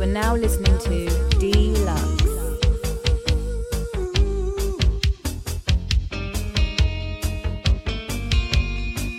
[0.00, 2.16] You are now listening to Dlux.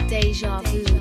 [0.09, 1.00] Deja Vu.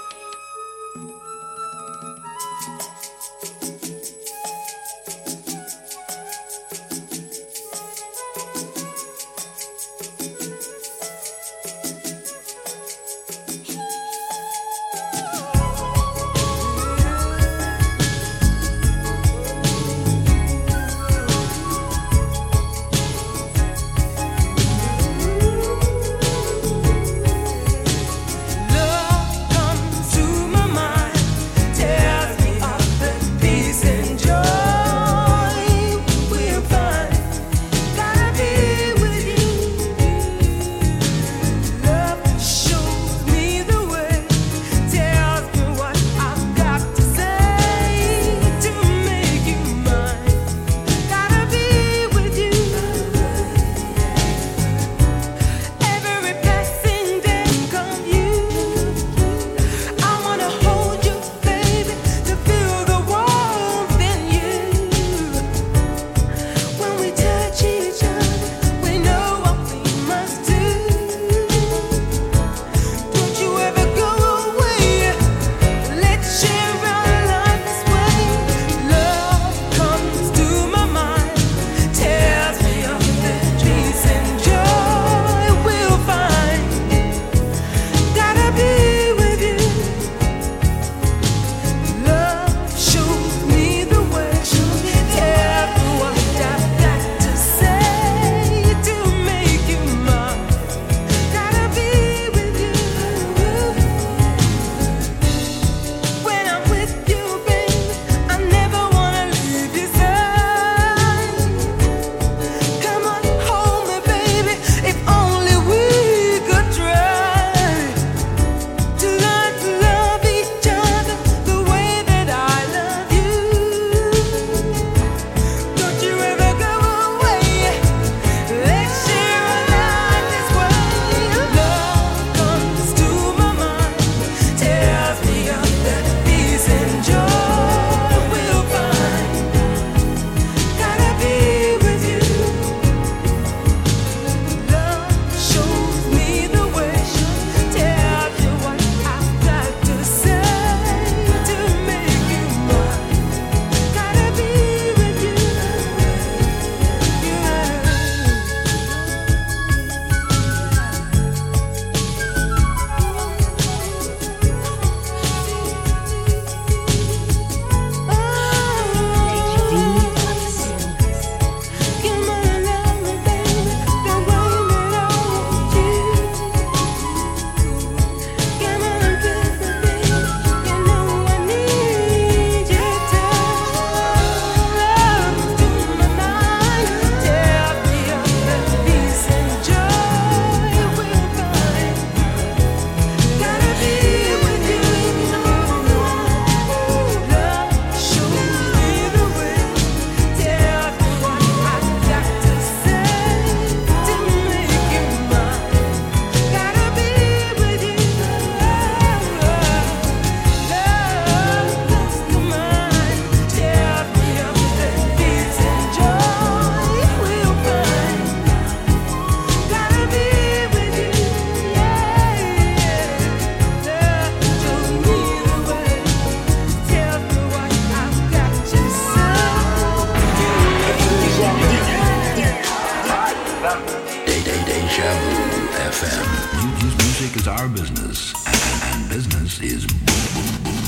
[239.63, 240.80] is boom, boom, boom.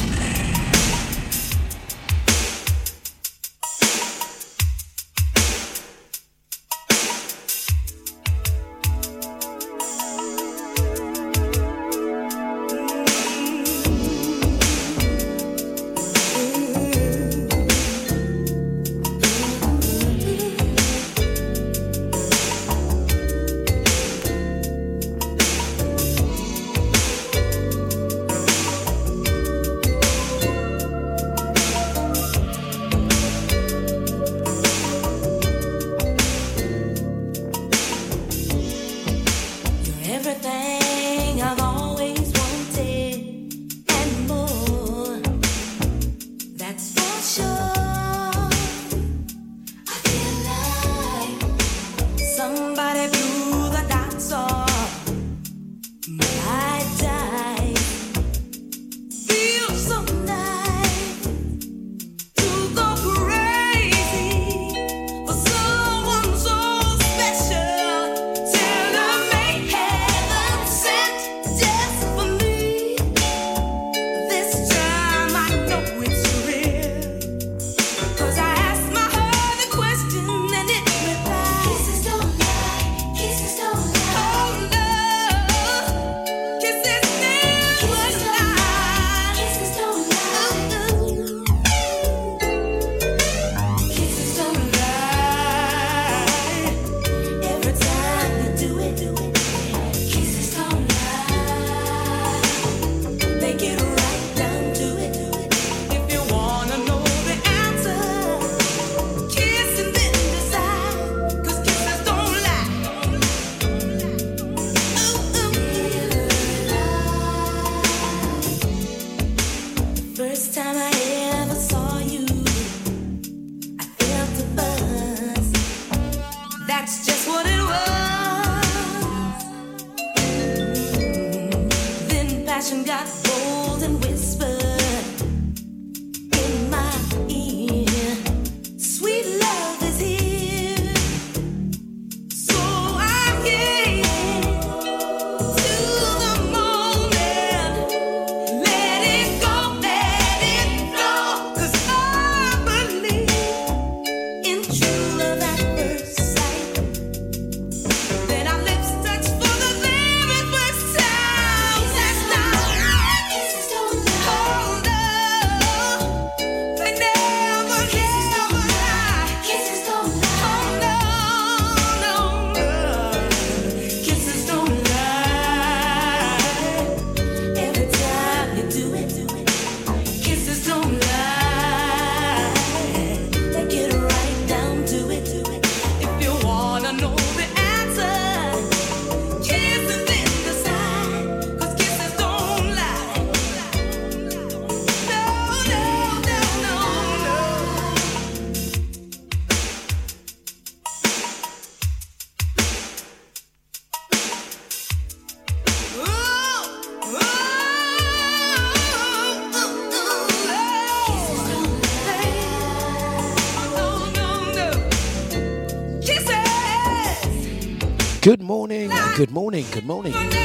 [218.24, 220.14] Good morning, good morning, good morning.
[220.14, 220.40] The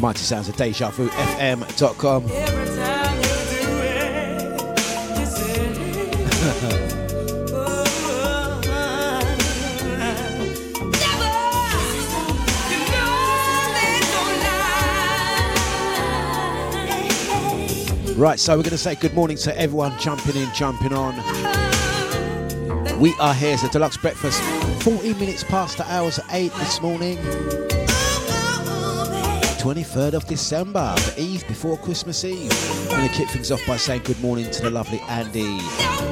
[0.00, 2.26] mighty sounds of Deja Vu FM.com.
[18.16, 21.71] Right, so we're going to say good morning to everyone jumping in, jumping on.
[23.02, 24.40] We are here, it's a Dlux breakfast.
[24.84, 27.16] 40 minutes past the hours of 8 this morning.
[29.58, 32.52] 23rd of December, the eve before Christmas Eve.
[32.92, 35.58] I'm going to kick things off by saying good morning to the lovely Andy.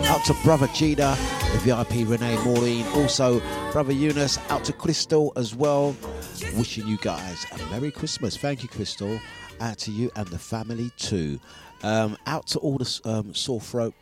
[0.09, 1.17] Out to brother Gina,
[1.53, 5.95] the VIP Renee Maureen, also brother Eunice, out to Crystal as well.
[6.57, 8.37] Wishing you guys a Merry Christmas.
[8.37, 9.21] Thank you, Crystal.
[9.61, 11.39] Out to you and the family too.
[11.85, 13.95] Um, out to all the um, sore throat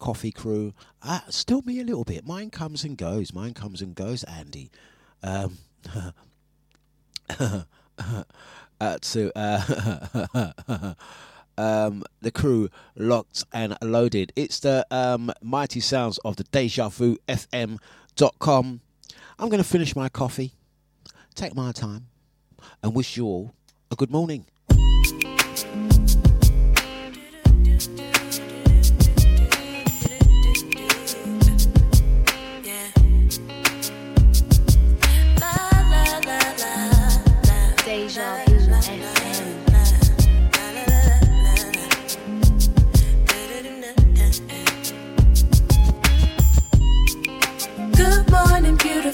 [0.00, 0.74] coffee crew.
[1.02, 2.26] Uh, still me a little bit.
[2.26, 3.32] Mine comes and goes.
[3.32, 4.72] Mine comes and goes, Andy.
[5.22, 5.58] Um,
[8.80, 10.94] uh, to uh,
[11.58, 14.32] um, the crew locked and loaded.
[14.34, 18.80] It's the um, mighty sounds of the Deja Vu FM.com.
[19.38, 20.52] I'm going to finish my coffee,
[21.34, 22.08] take my time,
[22.82, 23.54] and wish you all
[23.90, 24.46] a good morning.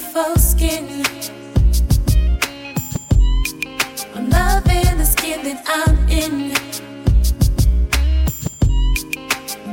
[0.07, 1.03] beautiful skin.
[4.15, 6.51] I'm loving the skin that I'm in.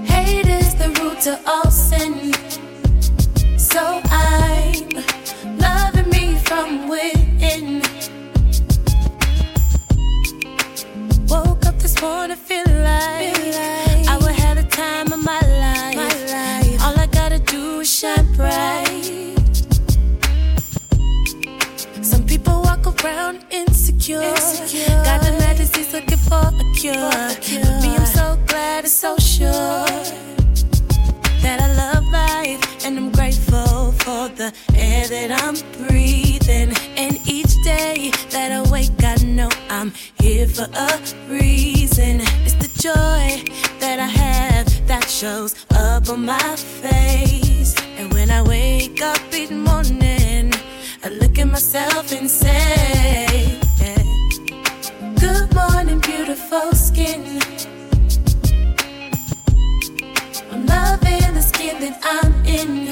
[0.05, 2.33] Hate is the root to all sin.
[3.59, 4.89] So I'm
[5.59, 7.83] loving me from within.
[11.29, 15.41] Woke up this morning feeling like, feel like I would have the time of my
[15.41, 15.97] life.
[15.97, 16.83] my life.
[16.83, 18.84] All I gotta do is shine bright.
[23.05, 24.23] around insecure.
[24.23, 25.03] insecure.
[25.05, 26.95] Got the madness, looking for a cure.
[26.95, 27.63] For a cure.
[27.63, 29.87] But me, I'm so glad and so sure
[31.43, 35.57] that I love life and I'm grateful for the air that I'm
[35.87, 36.73] breathing.
[36.97, 40.91] And each day that I wake, I know I'm here for a
[41.29, 42.23] reason.
[42.45, 43.45] It's the joy
[43.81, 47.75] that I have that shows up on my face.
[47.99, 50.04] And when I wake up in the morning,
[51.05, 54.03] I look at myself and say, yeah,
[55.21, 57.23] Good morning, beautiful skin.
[60.51, 62.87] I'm loving the skin that I'm in.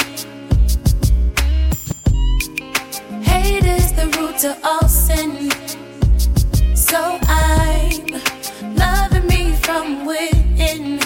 [3.23, 5.51] Hate is the root to all sin.
[6.77, 8.07] So I'm
[8.77, 11.01] loving me from within.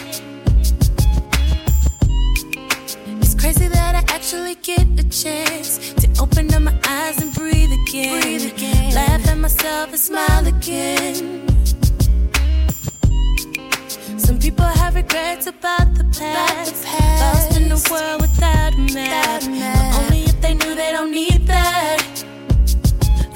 [3.20, 3.68] It's crazy
[4.16, 8.94] actually get a chance to open up my eyes and breathe again.
[8.94, 11.14] Laugh at myself and smile again.
[14.18, 16.82] Some people have regrets about the past.
[17.20, 19.42] Lost in the world without a map.
[19.42, 22.02] But only if they knew they don't need that.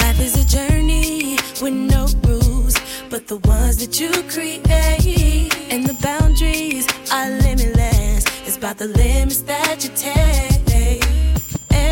[0.00, 2.74] Life is a journey with no rules,
[3.10, 5.52] but the ones that you create.
[5.72, 8.24] And the boundaries are limitless.
[8.46, 10.49] It's about the limits that you take.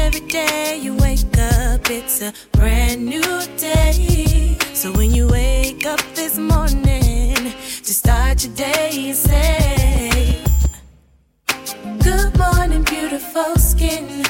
[0.08, 4.56] Every day you wake up, it's a brand new day.
[4.72, 7.36] So when you wake up this morning,
[7.84, 10.42] just start your day and say,
[12.02, 14.24] Good morning, beautiful skin.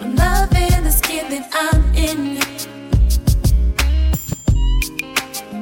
[0.00, 2.42] I'm loving the skin that I'm in.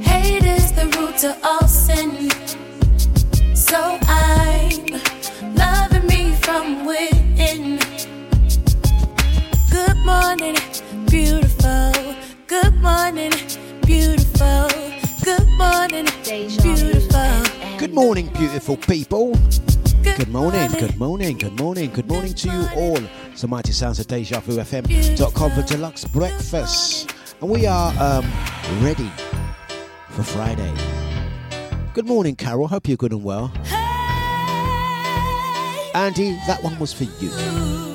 [0.01, 2.42] Hate is the root to all sin.
[10.05, 10.57] Morning,
[11.09, 11.93] beautiful.
[12.49, 13.33] Good morning,
[13.87, 14.69] beautiful.
[15.23, 17.79] Good morning, beautiful.
[17.79, 19.35] Good morning, beautiful people.
[20.03, 22.99] Good morning, good morning, good morning, good morning to you all.
[23.31, 27.15] It's the mighty sounds of DejaVuFM.com for Dlux breakfast.
[27.41, 28.25] And we are um,
[28.83, 29.11] ready
[30.11, 30.75] for Friday.
[31.95, 32.67] Good morning, Carol.
[32.67, 33.53] Hope you're good and well.
[35.95, 37.92] Andy, that one was for you.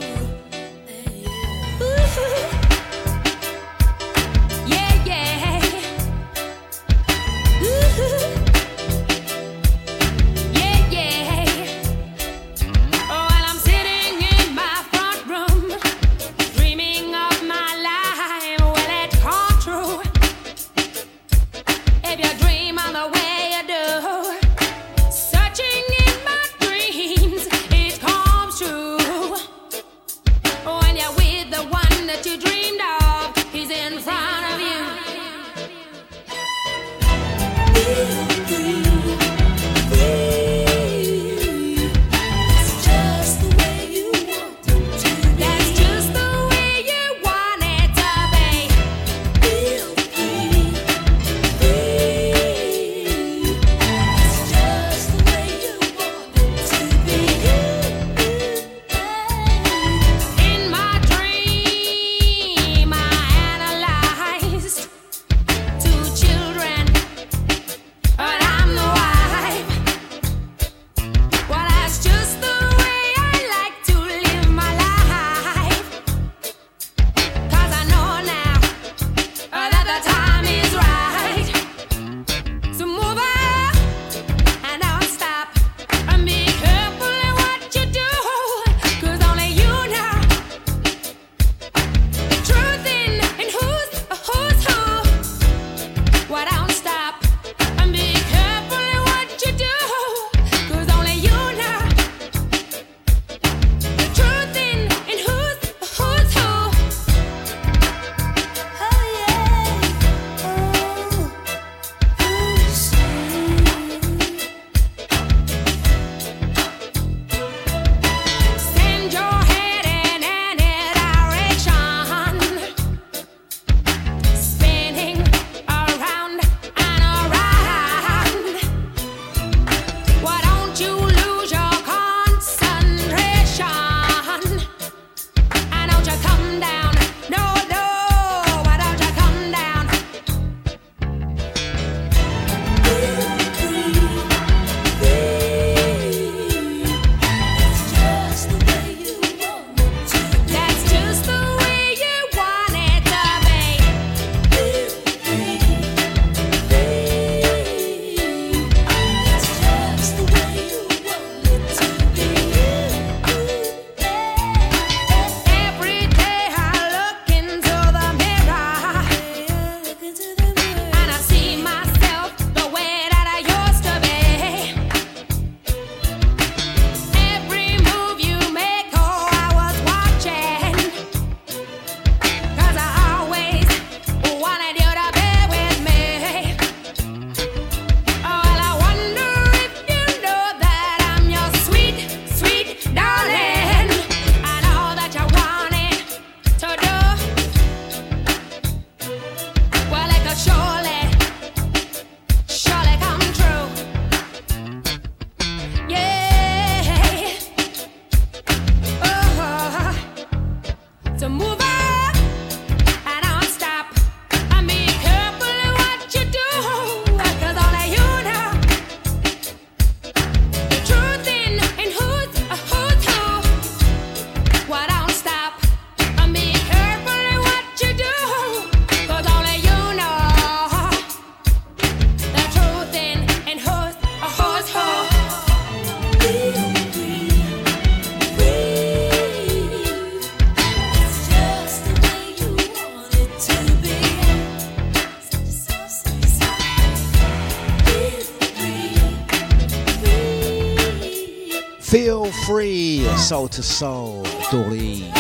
[253.27, 255.11] Soul to soul, Doreen.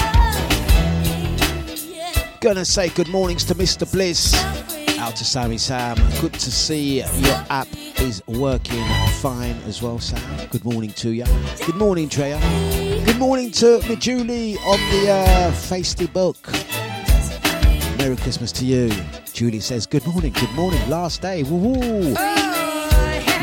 [2.39, 3.91] Gonna say good mornings to Mr.
[3.91, 4.33] Bliss.
[4.97, 5.97] Out to Sammy Sam.
[6.21, 7.67] Good to see your app
[7.99, 8.81] is working
[9.19, 10.47] fine as well, Sam.
[10.51, 11.25] Good morning to you.
[11.65, 12.39] Good morning, Treya.
[13.05, 16.37] Good morning to me Julie on the uh, Feisty book.
[17.97, 18.89] Merry Christmas to you.
[19.33, 20.89] Julie says, Good morning, good morning.
[20.89, 21.43] Last day.
[21.43, 22.15] Woo-hoo.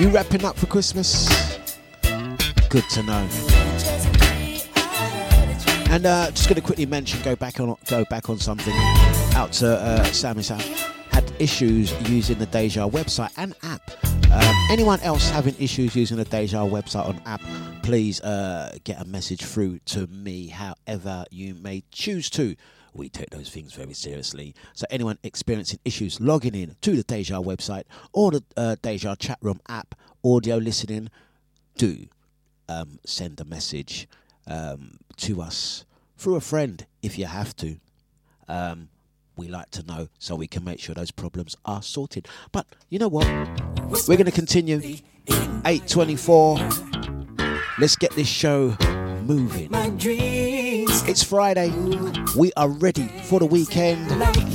[0.02, 1.28] You wrapping up for Christmas?
[2.70, 3.28] Good to know.
[5.94, 8.74] And uh, just going to quickly mention, go back on, go back on something.
[9.36, 10.58] Out to uh, Sammy Sam
[11.12, 13.92] had issues using the Deja website and app.
[14.32, 17.40] Um, anyone else having issues using the Deja website and app,
[17.84, 22.56] please uh, get a message through to me, however you may choose to.
[22.92, 24.56] We take those things very seriously.
[24.72, 29.38] So, anyone experiencing issues logging in to the Deja website or the uh, Deja chat
[29.40, 31.10] room app, audio listening,
[31.76, 32.08] do
[32.68, 34.08] um, send a message
[34.48, 35.84] um, to us
[36.16, 37.76] through a friend if you have to.
[38.48, 38.88] Um,
[39.36, 42.28] we like to know so we can make sure those problems are sorted.
[42.52, 43.26] But you know what?
[44.06, 44.80] We're going to continue.
[45.66, 46.58] 824.
[47.78, 48.76] Let's get this show
[49.24, 49.70] moving.
[49.70, 51.70] My dreams It's Friday.
[52.36, 54.10] We are ready for the weekend,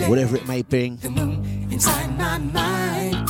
[0.09, 0.97] whatever it may bring.
[0.97, 3.27] the moon inside my mind.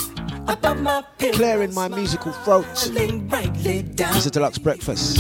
[0.47, 2.65] Above my pillow, Clearing my musical throat.
[2.75, 4.15] sparkling brightly down.
[4.17, 5.19] It's a Dlux breakfast.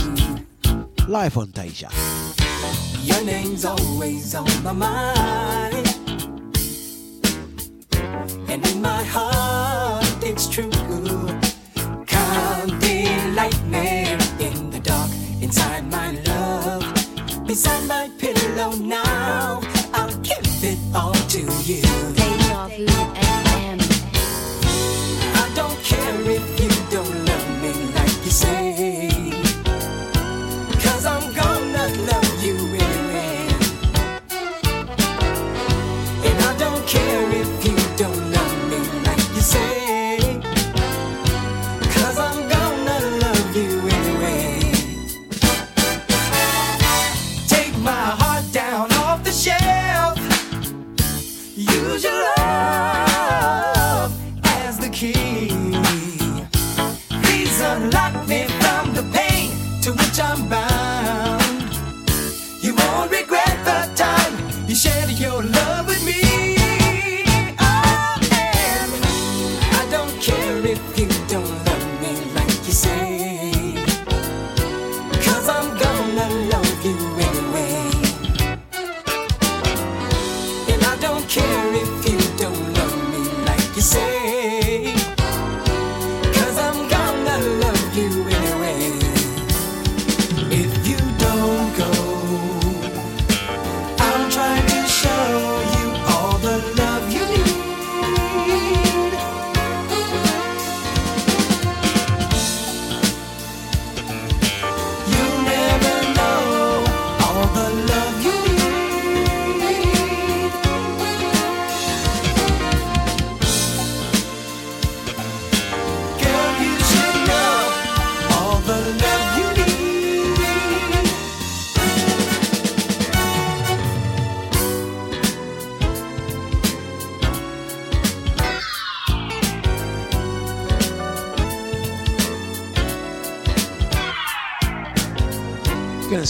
[1.09, 1.89] Live on Deja.
[3.01, 5.87] Your name's always on my mind.
[8.47, 10.69] And in my heart, it's true.
[13.65, 15.09] Me in the dark,
[15.41, 16.83] inside my love.
[17.47, 22.18] Beside my pillow now, I'll give it all to you.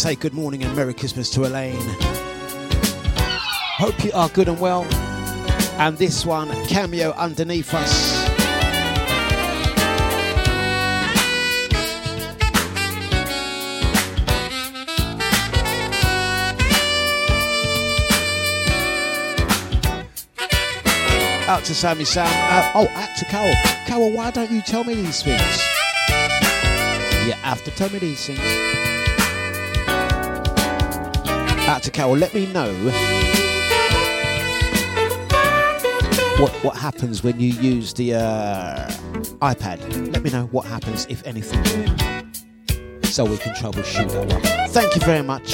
[0.10, 1.78] Say good morning and Merry Christmas to Elaine.
[3.78, 4.84] Hope you are good and well.
[5.78, 8.28] And this one, cameo underneath us.
[21.48, 22.26] Out to Sammy Sam.
[22.26, 23.54] Uh, oh, out to Carol.
[23.86, 25.64] Carol, why don't you tell me these things?
[27.28, 28.89] You have to tell me these things.
[31.70, 32.74] Out to Carol, let me know
[36.42, 38.90] what what happens when you use the uh,
[39.40, 39.78] iPad.
[40.12, 41.64] Let me know what happens, if anything,
[43.04, 44.72] so we can troubleshoot that.
[44.72, 45.54] Thank you very much.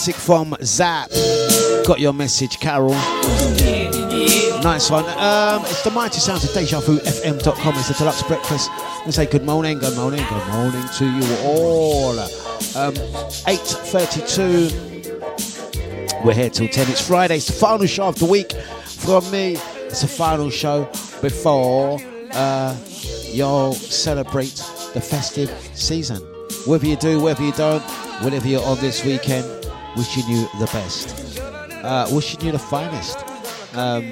[0.00, 1.10] Classic from Zap.
[1.86, 2.94] Got your message, Carol.
[4.62, 5.04] Nice one.
[5.04, 7.74] Um, it's the mighty sounds of DejaVuFM.com.
[7.74, 8.70] It's the Dlux breakfast.
[9.04, 12.18] And say good morning, good morning, good morning to you all.
[12.18, 12.94] Um,
[13.44, 16.24] 8.32.
[16.24, 16.90] We're here till 10.
[16.90, 17.36] It's Friday.
[17.36, 19.58] It's the final show of the week from me.
[19.84, 20.86] It's the final show
[21.20, 21.98] before
[22.32, 22.74] uh,
[23.26, 26.22] you'll celebrate the festive season.
[26.64, 27.82] Whether you do, whether you don't,
[28.22, 29.59] whatever you're on this weekend,
[29.96, 31.40] wishing you the best.
[31.84, 33.18] Uh, wishing you the finest.
[33.74, 34.04] Um,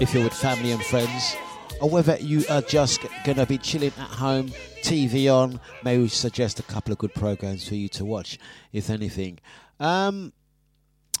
[0.00, 1.36] if you're with family and friends,
[1.80, 4.48] or whether you are just going to be chilling at home,
[4.82, 8.38] TV on, may we suggest a couple of good programs for you to watch,
[8.72, 9.38] if anything.
[9.80, 10.32] Um,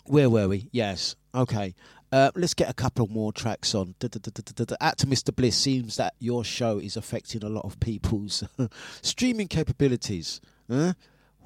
[0.04, 0.68] where were we?
[0.72, 1.16] Yes.
[1.34, 1.74] Okay.
[2.10, 3.94] Uh, let's get a couple more tracks on.
[4.00, 5.34] At to Mr.
[5.34, 8.42] Bliss, seems that your show is affecting a lot of people's
[9.02, 10.40] streaming capabilities.
[10.70, 10.94] Huh?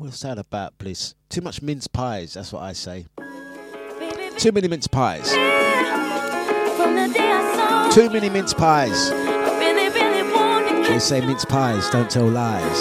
[0.02, 1.14] What's that about, please?
[1.28, 3.06] Too much mince pies, that's what I say.
[4.36, 5.30] Too many mince pies.
[5.30, 9.12] From the day I saw Too many mince pies.
[9.12, 12.80] I really, really want to They say mince pies, don't tell lies.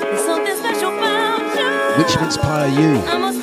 [0.00, 2.02] There's something special about you.
[2.02, 2.96] Which mince pie are you?
[3.02, 3.42] I must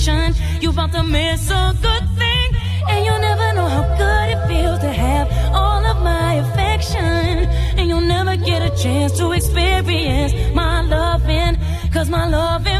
[0.08, 2.56] You about to miss a good thing?
[2.88, 7.04] And you'll never know how good it feels to have all of my affection.
[7.78, 11.58] And you'll never get a chance to experience my loving,
[11.92, 12.77] cause my loving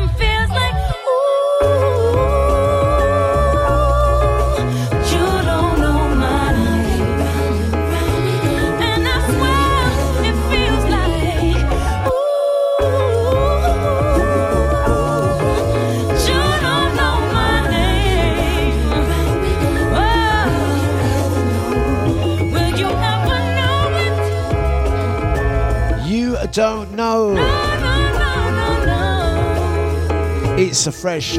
[30.68, 31.38] It's a fresh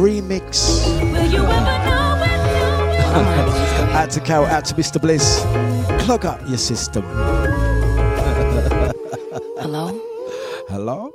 [0.00, 0.84] remix.
[1.12, 2.42] Will you ever know it?
[3.12, 3.22] Know
[3.86, 3.94] it?
[3.94, 5.00] Out to Cal, out to Mr.
[5.00, 5.44] Bliss.
[6.04, 7.04] Plug up your system.
[9.62, 10.00] hello.
[10.68, 11.14] Hello?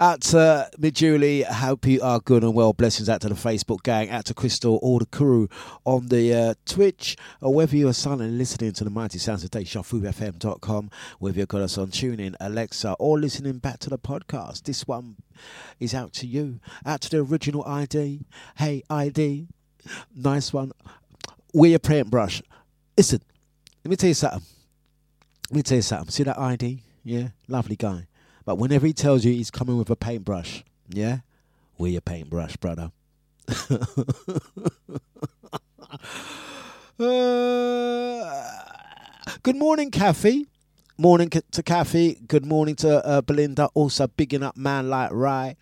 [0.00, 1.42] Out to me, Julie.
[1.42, 2.72] Hope you are good and well.
[2.72, 4.10] Blessings out to the Facebook gang.
[4.10, 5.48] Out to Crystal, all the crew
[5.84, 9.52] on the uh, Twitch, or whether you are silent listening to the mighty sounds of
[9.52, 14.64] day, DejaVuFM.com, whether you've got us on tuning, Alexa, or listening back to the podcast.
[14.64, 15.14] This one
[15.78, 16.58] is out to you.
[16.84, 18.26] Out to the original ID.
[18.56, 19.46] Hey, ID.
[20.12, 20.72] Nice one.
[21.52, 22.42] Wear your paintbrush.
[22.96, 23.20] Listen,
[23.84, 24.42] let me tell you something.
[25.50, 26.10] Let me tell you something.
[26.10, 26.82] See that ID?
[27.04, 28.08] Yeah, lovely guy.
[28.44, 31.18] But whenever he tells you he's coming with a paintbrush, yeah,
[31.78, 32.90] wear your paintbrush, brother.
[36.96, 38.40] Uh,
[39.42, 40.46] good morning, Kathy.
[40.96, 42.20] Morning to Kathy.
[42.28, 43.68] Good morning to uh, Belinda.
[43.74, 45.56] Also, bigging up man like Ryan.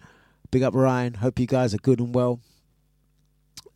[0.50, 1.14] Big up Ryan.
[1.14, 2.40] Hope you guys are good and well.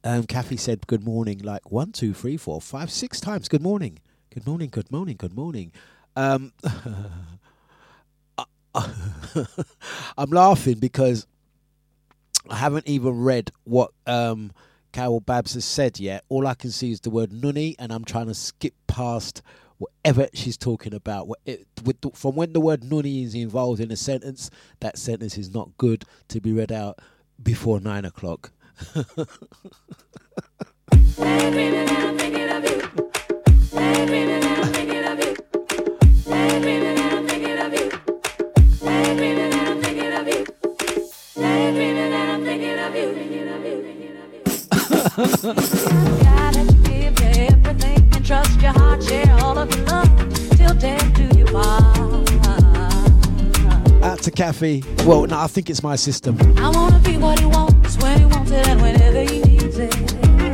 [0.05, 3.49] Um, Kathy said good morning like one, two, three, four, five, six times.
[3.49, 4.01] Good morning.
[4.35, 4.69] Good morning.
[4.69, 5.17] Good morning.
[5.17, 5.73] Good morning.
[6.15, 6.53] Um,
[10.19, 11.27] I'm laughing because
[12.49, 14.53] I haven't even read what um,
[14.93, 16.25] Carol Babs has said yet.
[16.29, 19.43] All I can see is the word nunny, and I'm trying to skip past
[19.79, 21.29] whatever she's talking about.
[21.45, 24.51] It, the, from when the word nunny is involved in a sentence,
[24.81, 26.99] that sentence is not good to be read out
[27.43, 28.53] before nine o'clock.
[45.19, 45.29] Out
[54.23, 54.85] to Kathy.
[55.07, 56.37] Well, no, I think it's my system.
[56.59, 59.95] I wanna be what he wants when he wants it and whenever he needs it.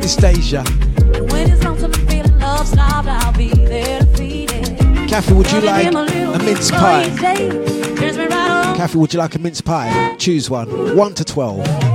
[0.01, 0.59] It's Deja.
[0.59, 5.09] And when lonesome and feeling love starved, I'll be there to feed it.
[5.09, 7.07] Kathy, would you like little a mince pie?
[7.07, 7.49] each day.
[7.97, 8.77] Turns me right on.
[8.77, 10.15] Kathy, would you like a mince pie?
[10.15, 10.95] Choose one.
[10.95, 11.92] 1 to 12.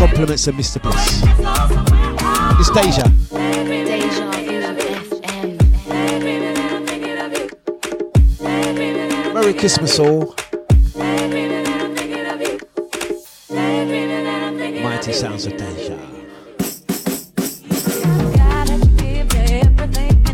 [0.00, 0.80] Compliments of Mr.
[0.80, 1.22] Bliss.
[2.58, 3.04] It's Deja.
[9.34, 10.34] Merry Christmas, all.
[14.82, 15.98] Mighty sounds of Deja.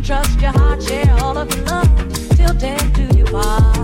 [0.05, 3.76] Trust your heart, share all of your love till death do you part.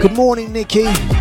[0.00, 1.17] Good morning, Nikki.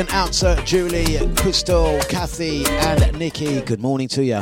[0.00, 3.60] Once again, Julie, Crystal, Kathy, and Nikki.
[3.60, 4.40] Good morning to you.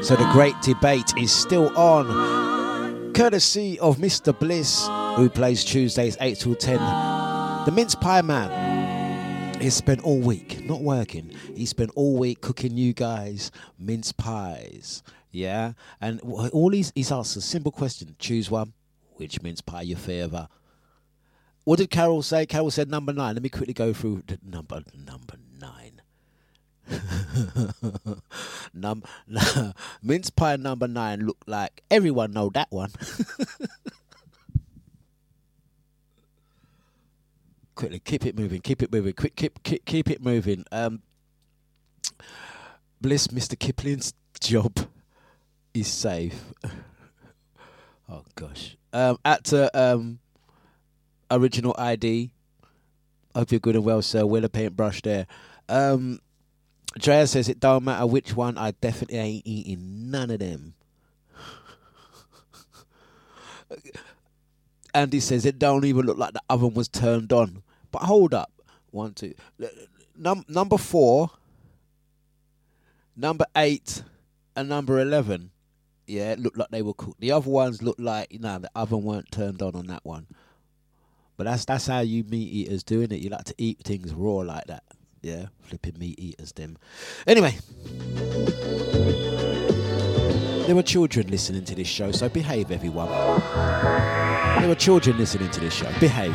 [0.00, 4.38] So the great debate is still on, courtesy of Mr.
[4.38, 4.86] Bliss,
[5.16, 6.78] who plays Tuesdays 8 till 10.
[7.66, 9.60] The mince pie man.
[9.60, 11.34] He's spent all week not working.
[11.56, 15.02] He spent all week cooking you guys mince pies.
[15.32, 18.72] Yeah, and all he's he's asked a simple question: choose one.
[19.16, 20.46] Which mince pie you favour?
[21.68, 22.46] What did Carol say?
[22.46, 23.34] Carol said number nine.
[23.34, 26.00] Let me quickly go through the number number nine.
[28.72, 29.04] Num
[30.02, 32.90] mince pie number nine looked like everyone know that one.
[37.74, 40.64] Quickly, keep it moving, keep it moving, quick, keep keep keep it moving.
[40.72, 41.02] Um,
[42.98, 43.58] Bliss, Mr.
[43.58, 44.74] Kipling's job
[45.74, 46.54] is safe.
[48.08, 48.78] oh gosh.
[48.94, 49.36] Um, uh,
[49.74, 50.20] um,
[51.30, 52.30] original ID.
[53.34, 54.26] Hope you're good and well, sir.
[54.26, 55.26] With a paintbrush there.
[55.68, 56.20] Um,
[56.98, 58.56] Drea says it don't matter which one.
[58.58, 60.74] I definitely ain't eating none of them.
[64.94, 67.62] Andy says it don't even look like the oven was turned on.
[67.90, 68.50] But hold up,
[68.90, 69.34] one, two,
[70.16, 71.30] Num- number four,
[73.16, 74.02] number eight,
[74.56, 75.50] and number eleven.
[76.06, 77.20] Yeah, it looked like they were cooked.
[77.20, 80.26] The other ones looked like you know the oven weren't turned on on that one.
[81.38, 83.20] But that's that's how you meat eaters doing it.
[83.20, 84.82] You like to eat things raw like that.
[85.22, 86.76] Yeah, flipping meat eaters them.
[87.28, 87.56] Anyway,
[90.66, 93.08] there were children listening to this show, so behave, everyone.
[94.58, 95.88] There were children listening to this show.
[96.00, 96.34] Behave.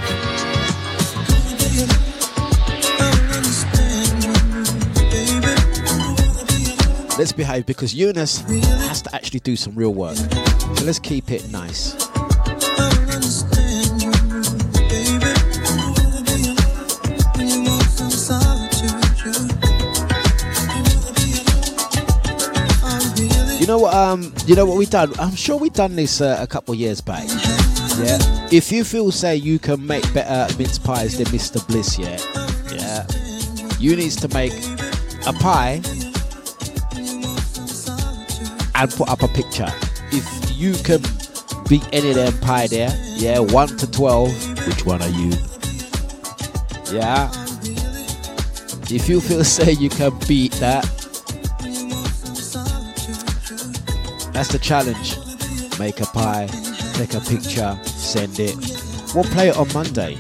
[7.18, 10.16] Let's behave because Eunice has to actually do some real work.
[10.16, 11.94] So let's keep it nice.
[23.64, 23.94] You know what?
[23.94, 25.14] Um, you know what we done?
[25.18, 27.24] I'm sure we done this uh, a couple years back.
[27.98, 28.18] Yeah.
[28.52, 31.66] If you feel say you can make better mince pies than Mr.
[31.66, 32.20] Bliss, yeah,
[32.76, 33.08] yeah,
[33.80, 34.52] you needs to make
[35.26, 35.82] a pie
[38.76, 39.72] and put up a picture.
[40.12, 41.02] If you can
[41.70, 44.30] beat any of them pie there, yeah, one to twelve,
[44.68, 45.32] which one are you?
[46.92, 47.32] Yeah.
[48.92, 51.03] If you feel say you can beat that,
[54.34, 55.18] that's the challenge.
[55.80, 56.48] Make a pie,
[56.94, 58.56] take a picture, send it.
[59.14, 60.18] We'll play it on Monday.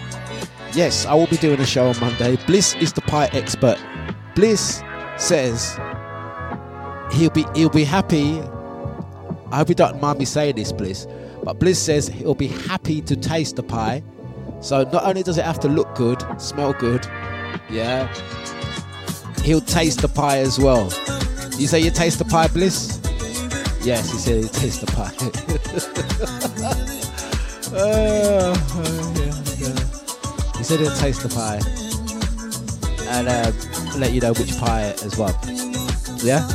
[0.74, 2.38] Yes, I will be doing a show on Monday.
[2.47, 3.78] Bliss is the pie expert.
[4.36, 4.82] Bliss
[5.18, 5.78] says
[7.11, 8.39] he'll be he'll be happy.
[9.51, 11.07] I hope you don't mind me saying this, Bliss,
[11.43, 14.03] but Bliss says he'll be happy to taste the pie.
[14.61, 17.05] So not only does it have to look good, smell good,
[17.70, 18.11] yeah,
[19.43, 20.86] he'll taste the pie as well.
[21.59, 23.03] You say you taste the pie, Bliss?
[23.84, 25.13] Yes, he said he taste the pie.
[27.75, 28.53] Uh,
[29.57, 30.57] yeah.
[30.59, 31.59] He said he'll taste the pie
[33.09, 35.34] and um, let you know which pie as well.
[36.23, 36.45] Yeah?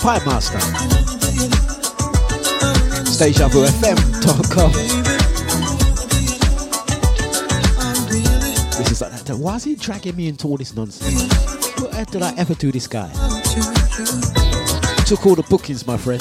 [0.00, 0.58] Pie Master.
[3.06, 4.72] StageUpFM.com.
[8.76, 9.12] This is like.
[9.38, 11.32] Why is he dragging me into all this nonsense?
[11.78, 14.39] What did I ever do this guy?
[15.10, 16.20] Took all the bookings, my friend.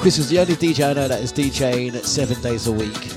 [0.00, 3.14] Chris is the only DJ I know that is DJing seven days a week.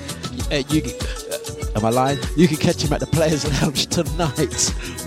[0.51, 0.83] Uh, you,
[1.31, 2.19] uh, am I lying?
[2.37, 4.53] You can catch him at the Players Lounge tonight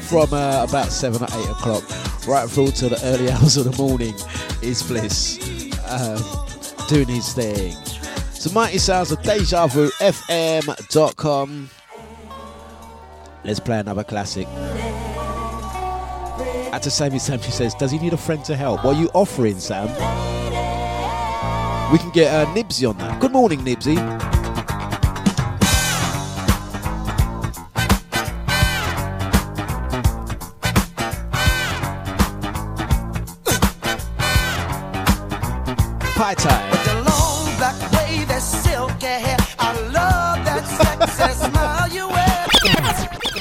[0.09, 1.85] from uh, about seven or eight o'clock,
[2.27, 4.15] right through to the early hours of the morning.
[4.63, 5.39] Is Bliss
[5.89, 6.19] um,
[6.89, 7.71] doing his thing?
[8.33, 11.71] So mighty sounds of Deja Vu FM.com.
[13.45, 14.49] Let's play another classic.
[16.75, 19.01] At the same time, she says, "Does he need a friend to help?" What are
[19.01, 19.87] you offering, Sam?
[21.93, 23.21] We can get uh, Nibsy on that.
[23.21, 23.95] Good morning, Nibsy.
[36.17, 36.71] Pie time.
[36.85, 39.37] The long black wave, that silky hair.
[39.61, 42.47] I love that sexy smile you wear.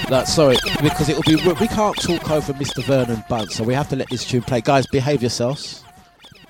[0.09, 1.35] No, sorry, because it will be.
[1.59, 2.83] We can't talk over Mr.
[2.83, 4.61] Vernon Burch, so we have to let this tune play.
[4.61, 5.83] Guys, behave yourselves.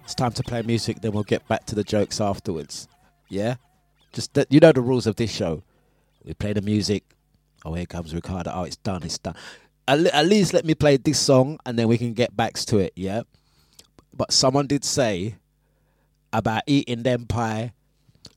[0.04, 1.02] It's time to play music.
[1.02, 2.88] Then we'll get back to the jokes afterwards.
[3.30, 3.56] Yeah,
[4.12, 5.64] just that you know the rules of this show.
[6.24, 7.04] We play the music.
[7.66, 8.52] Oh, here comes Ricardo.
[8.54, 9.04] Oh, it's done.
[9.04, 9.36] It's done.
[9.88, 12.94] At least let me play this song, and then we can get back to it.
[12.96, 13.24] Yeah.
[14.14, 15.36] But someone did say
[16.32, 17.74] about eating them pie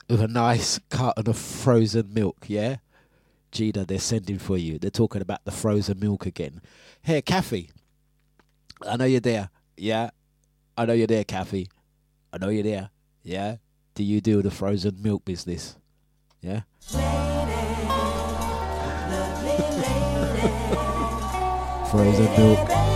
[0.09, 2.47] with a nice carton of frozen milk.
[2.49, 2.77] Yeah.
[3.53, 4.79] Gina, they're sending for you.
[4.79, 6.61] They're talking about the frozen milk again.
[7.03, 7.71] Hey, Kathy,
[8.87, 9.51] I know you're there.
[9.77, 10.11] Yeah,
[10.77, 11.69] I know you're there, Kathy.
[12.33, 12.91] I know you're there.
[13.23, 13.57] Yeah,
[13.95, 15.77] do you do the frozen milk business?
[16.41, 16.63] Yeah.
[16.93, 17.57] Lady,
[21.91, 22.96] frozen milk.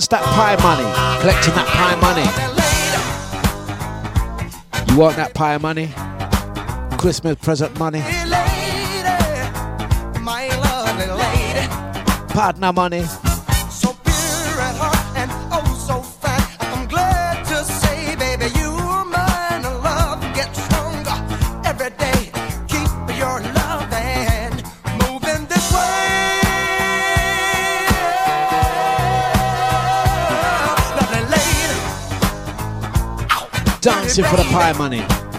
[0.00, 2.24] wants that pie money, collecting that pie money.
[4.90, 5.90] You want that pie money?
[6.96, 8.00] Christmas present money?
[12.32, 13.29] Partner money?
[34.10, 35.29] massive for the pie money.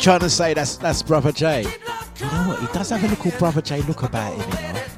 [0.00, 1.60] trying to say that's that's Brother J?
[1.62, 2.60] You know what?
[2.60, 4.50] He does have a little Brother J look about him.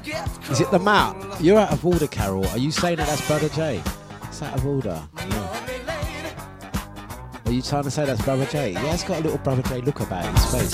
[0.05, 0.25] You know?
[0.49, 1.17] Is it the map?
[1.41, 2.47] You're out of order, Carol.
[2.47, 3.81] Are you saying that that's Brother J?
[4.23, 5.01] It's out of order.
[5.17, 5.59] Yeah.
[7.45, 8.71] Are you trying to say that's Brother J?
[8.71, 10.73] Yeah, it's got a little Brother J look about his face.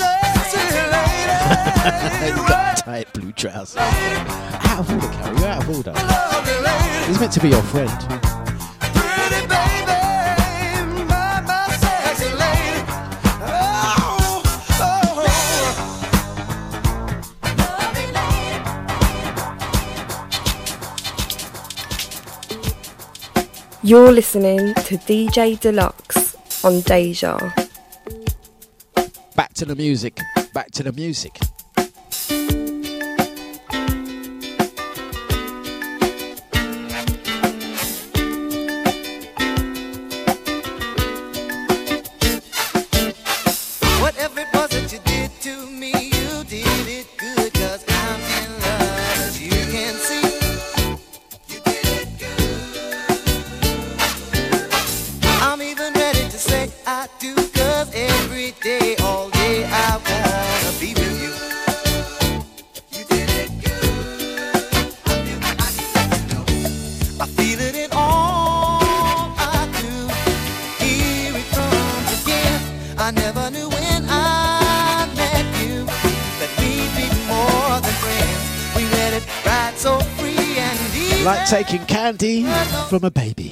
[2.20, 3.76] He's got tight blue trousers.
[3.78, 5.38] Out of order, Carol.
[5.40, 7.06] You're out of order.
[7.06, 8.39] He's meant to be your friend.
[23.90, 27.36] You're listening to DJ Dlux on Deja.
[29.34, 30.16] Back to the music,
[30.54, 31.36] back to the music.
[82.88, 83.49] From a baby.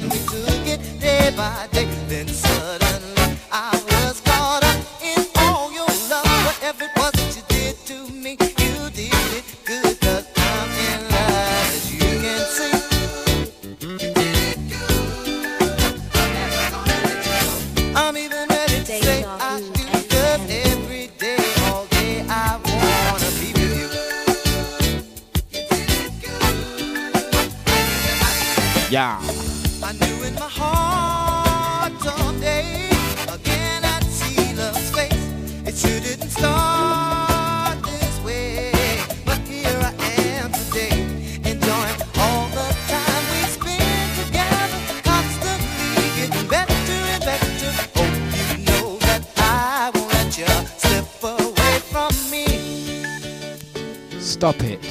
[54.38, 54.84] Stop it.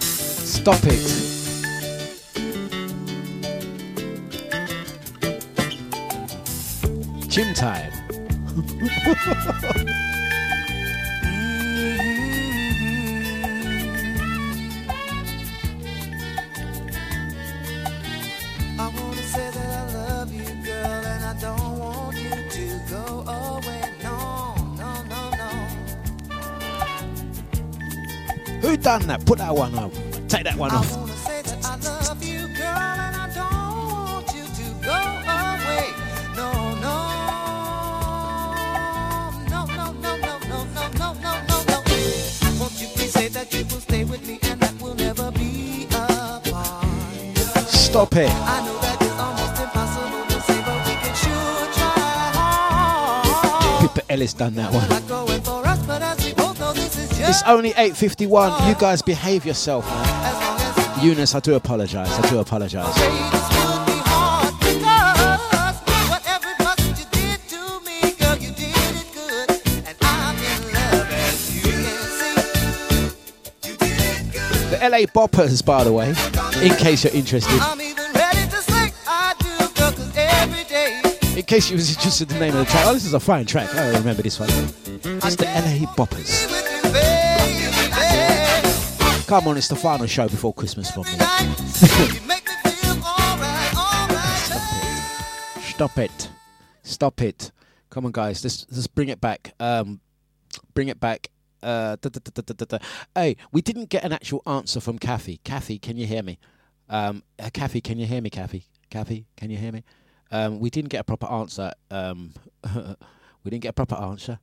[0.00, 1.04] Stop it.
[7.28, 7.92] Gym time.
[28.90, 29.24] Done that.
[29.24, 29.92] Put that one off.
[30.26, 30.84] Take that one off.
[47.68, 48.28] Stop it.
[53.80, 55.19] Pippa Ellis done that one.
[57.30, 58.68] It's only 8.51.
[58.68, 61.04] You guys behave yourself, man.
[61.04, 62.10] Eunice, I do apologize.
[62.10, 62.92] I do apologize.
[74.70, 76.08] The LA Boppers, by the way,
[76.60, 77.52] in case you're interested.
[81.36, 83.20] In case you was interested in the name of the track, oh, this is a
[83.20, 83.72] fine track.
[83.76, 84.48] I remember this one.
[84.50, 86.49] It's the LA Boppers.
[89.30, 91.10] Come on, it's the final show before Christmas for me.
[95.62, 96.30] Stop it.
[96.82, 97.52] Stop it.
[97.90, 98.42] Come on, guys.
[98.42, 99.54] Let's, let's bring it back.
[99.60, 100.00] Um,
[100.74, 101.30] bring it back.
[101.62, 102.78] Uh, da, da, da.
[103.14, 105.38] Hey, we didn't get an actual answer from Kathy.
[105.44, 106.40] Kathy, can you hear me?
[106.88, 108.30] Um, uh, Kathy, can you hear me?
[108.30, 109.84] Kathy, Kathy, can you hear me?
[110.32, 111.70] Um, we didn't get a proper answer.
[111.88, 112.32] Um,
[113.44, 114.40] we didn't get a proper answer.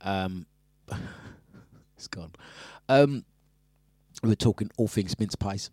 [0.00, 0.46] Um,
[1.96, 2.30] it's gone.
[2.88, 3.24] Um,
[4.22, 5.70] were talking all things mince pies.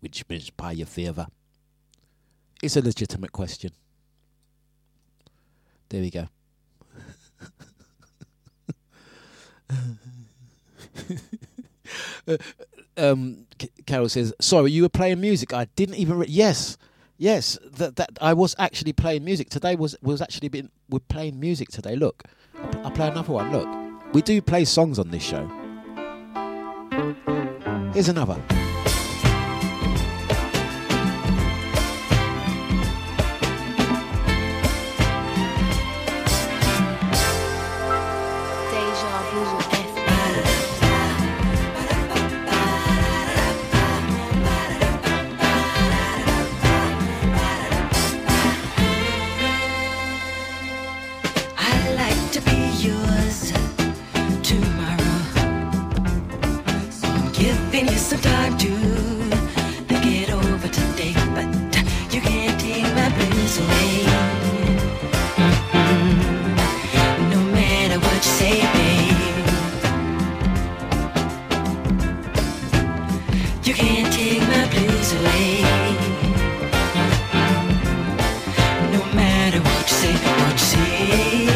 [0.00, 1.26] Which mince pie your favour?
[2.62, 3.70] It's a legitimate question.
[5.88, 6.28] There we go.
[12.26, 12.36] Uh,
[12.98, 15.54] um, C- Carol says, "Sorry, you were playing music.
[15.54, 16.18] I didn't even.
[16.18, 16.76] Re- yes,
[17.16, 17.58] yes.
[17.64, 19.74] That that I was actually playing music today.
[19.74, 21.96] Was was actually been we're playing music today.
[21.96, 22.24] Look,
[22.58, 23.50] I'll, I'll play another one.
[23.50, 25.48] Look, we do play songs on this show
[27.98, 28.36] is another.
[68.00, 69.18] What you say baby
[73.64, 75.24] You can't take my please mm-hmm.
[75.24, 75.50] away.
[78.94, 81.47] No matter what say what say,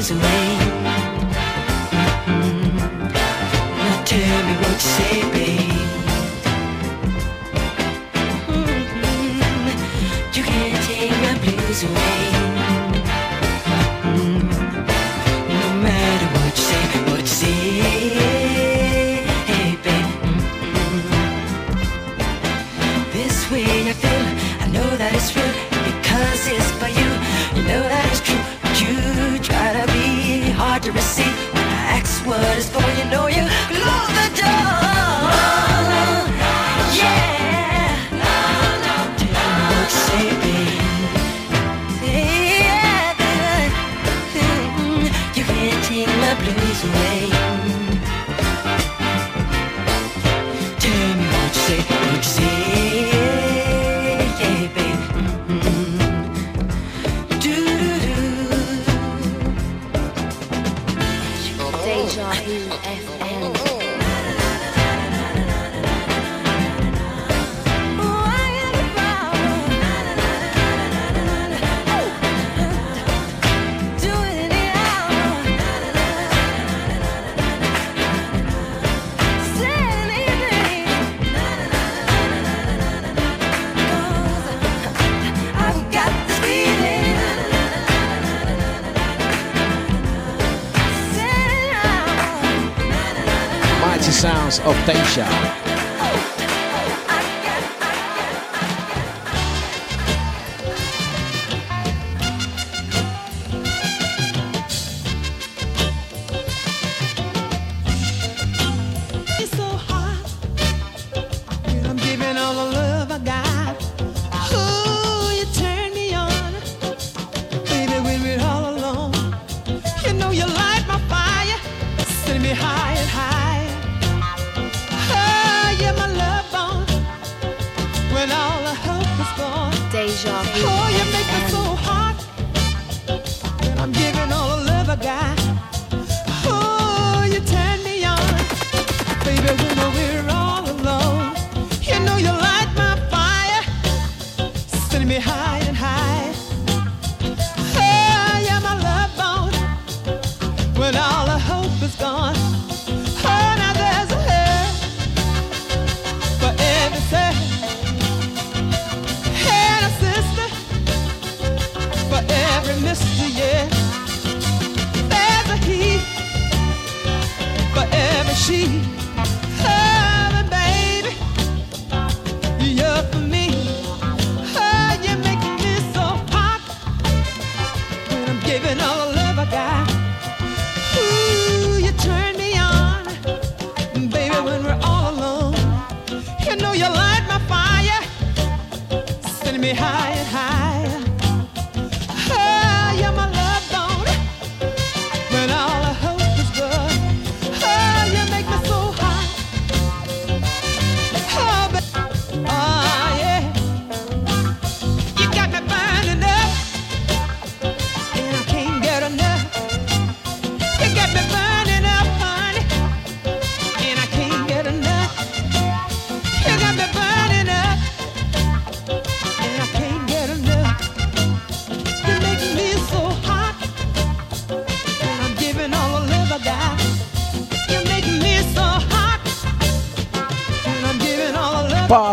[0.00, 0.69] always remain.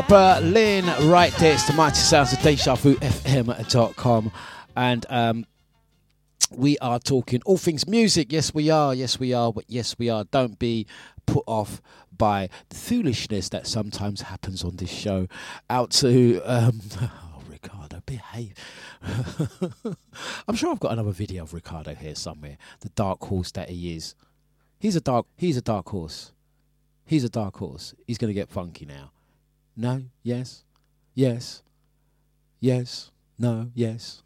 [0.08, 1.54] Berlin, Lynn right there.
[1.54, 4.32] It's the Mighty Sounds of DejaVuFM.com.
[4.76, 5.46] And um,
[6.50, 8.32] we are talking all things music.
[8.32, 8.96] Yes, we are.
[8.96, 9.52] Yes, we are.
[9.68, 10.24] Yes, we are.
[10.24, 10.88] Don't be
[11.26, 11.82] put off
[12.18, 15.28] by the foolishness that sometimes happens on this show.
[15.70, 16.42] Out to.
[16.46, 18.54] Um, oh, Ricardo, behave.
[20.48, 22.58] I'm sure I've got another video of Ricardo here somewhere.
[22.80, 24.16] The dark horse that he is.
[24.80, 25.26] He's a dark.
[25.36, 26.32] He's a dark horse.
[27.06, 27.94] He's a dark horse.
[28.06, 29.12] He's going to get funky now
[29.78, 30.64] no, yes,
[31.14, 31.62] yes,
[32.60, 34.24] yes, no, yes.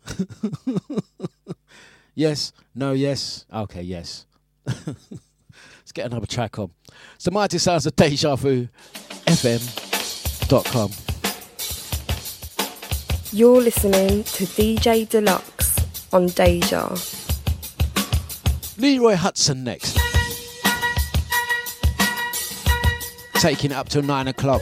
[2.15, 3.45] yes, no, yes.
[3.53, 4.25] Okay, yes.
[4.65, 6.71] Let's get another track on.
[7.17, 8.69] So the Mighty Sounds of Deja Vu,
[9.25, 10.91] FM.com.
[13.33, 16.95] You're listening to DJ Dlux on Deja.
[18.77, 19.97] Leroy Hutson next.
[23.41, 24.61] Taking it up till nine o'clock.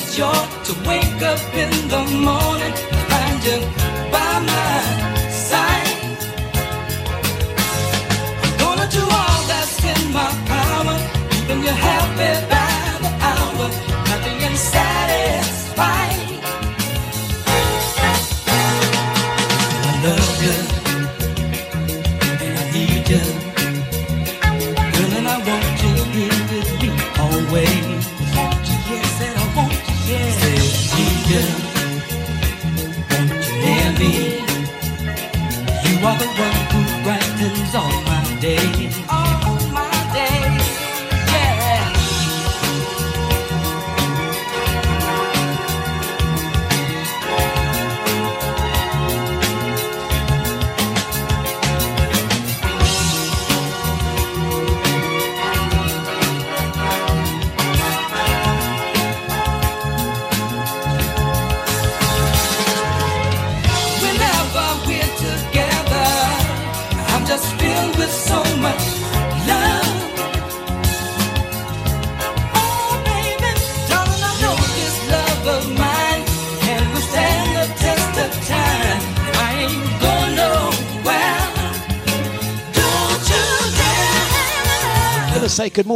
[0.00, 0.32] of joy
[0.64, 3.89] to wake up in the morning and find you.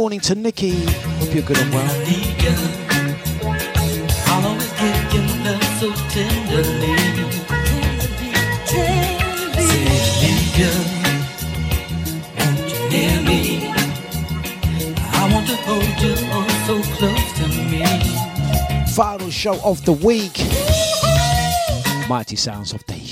[0.05, 0.85] Morning to Nikki.
[1.17, 1.87] Hope you're good and well.
[18.89, 20.37] Final show of the week.
[22.07, 23.04] Mighty Sounds of Deja.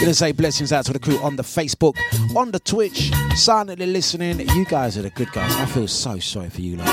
[0.00, 1.96] Gonna say blessings out to the crew on the Facebook,
[2.36, 4.38] on the Twitch, silently listening.
[4.50, 5.52] You guys are the good guys.
[5.56, 6.86] I feel so sorry for you, lot.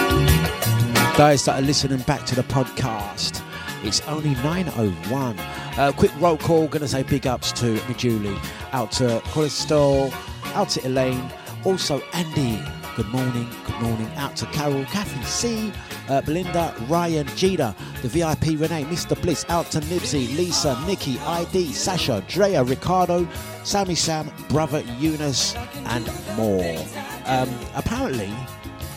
[1.16, 3.44] Guys that are listening back to the podcast.
[3.84, 5.38] It's only 9.01.
[5.78, 6.68] Uh, quick roll call.
[6.68, 8.36] Gonna say big ups to me, Julie,
[8.72, 10.12] out to Crystal,
[10.56, 11.32] out to Elaine,
[11.64, 12.60] also Andy.
[12.96, 14.10] Good morning, good morning.
[14.16, 15.72] Out to Carol, Kathy C,
[16.10, 19.20] uh, Belinda, Ryan, Gina, the VIP Renee, Mr.
[19.22, 23.28] Bliss, out to Nibsy, Lisa, Nikki, ID, Sasha, Drea, Ricardo,
[23.64, 26.86] Sammy Sam, Brother Eunice, and more.
[27.26, 28.32] Um, apparently,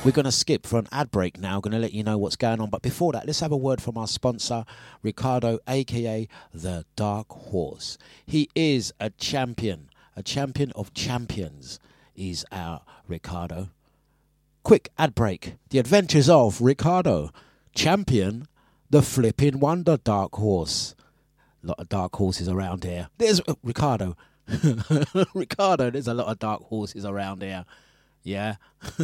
[0.04, 1.60] we're going to skip for an ad break now.
[1.60, 2.70] Going to let you know what's going on.
[2.70, 4.64] But before that, let's have a word from our sponsor,
[5.02, 7.98] Ricardo, aka The Dark Horse.
[8.24, 11.80] He is a champion, a champion of champions,
[12.14, 13.70] is our Ricardo.
[14.62, 15.54] Quick ad break.
[15.70, 17.30] The adventures of Ricardo,
[17.74, 18.46] champion,
[18.90, 20.94] the flipping wonder dark horse.
[21.62, 23.08] lot of dark horses around here.
[23.18, 24.16] There's uh, Ricardo.
[25.34, 27.64] Ricardo, there's a lot of dark horses around here.
[28.22, 28.56] Yeah.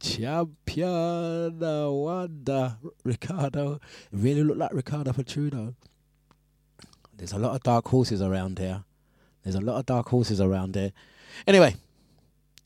[0.00, 3.80] Champion wonder Ricardo.
[4.12, 5.74] Really look like Ricardo Petrudo.
[7.16, 8.84] There's a lot of dark horses around here.
[9.46, 10.90] There's a lot of dark horses around here.
[11.46, 11.76] Anyway,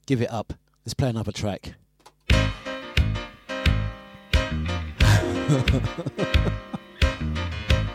[0.07, 0.55] give it up.
[0.87, 1.75] Let's play another track.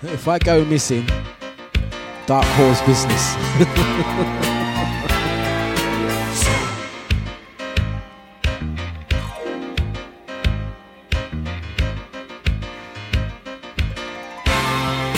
[0.04, 1.08] if I go missing,
[2.28, 3.34] dark horse business.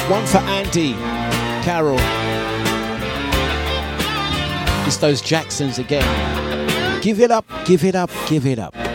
[0.09, 0.93] One for Andy,
[1.65, 2.26] Carol.
[4.87, 7.01] It's those Jacksons again.
[7.01, 8.86] Give it up, give it up, give it up.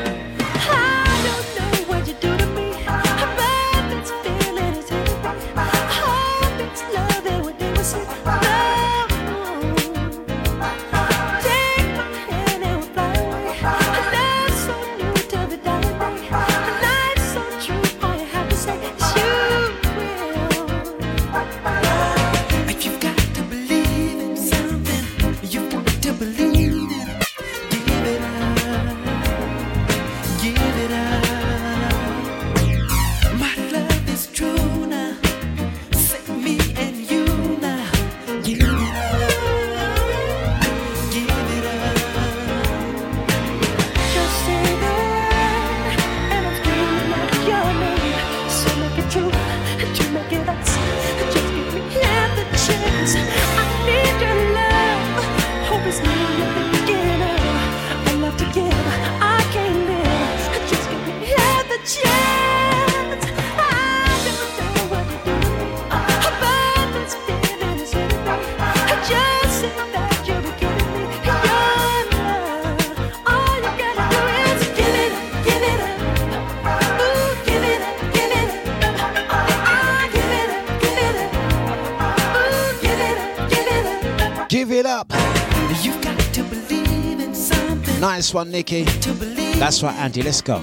[88.03, 88.83] Nice one, Nikki.
[88.83, 90.23] That's right, Andy.
[90.23, 90.61] Let's go.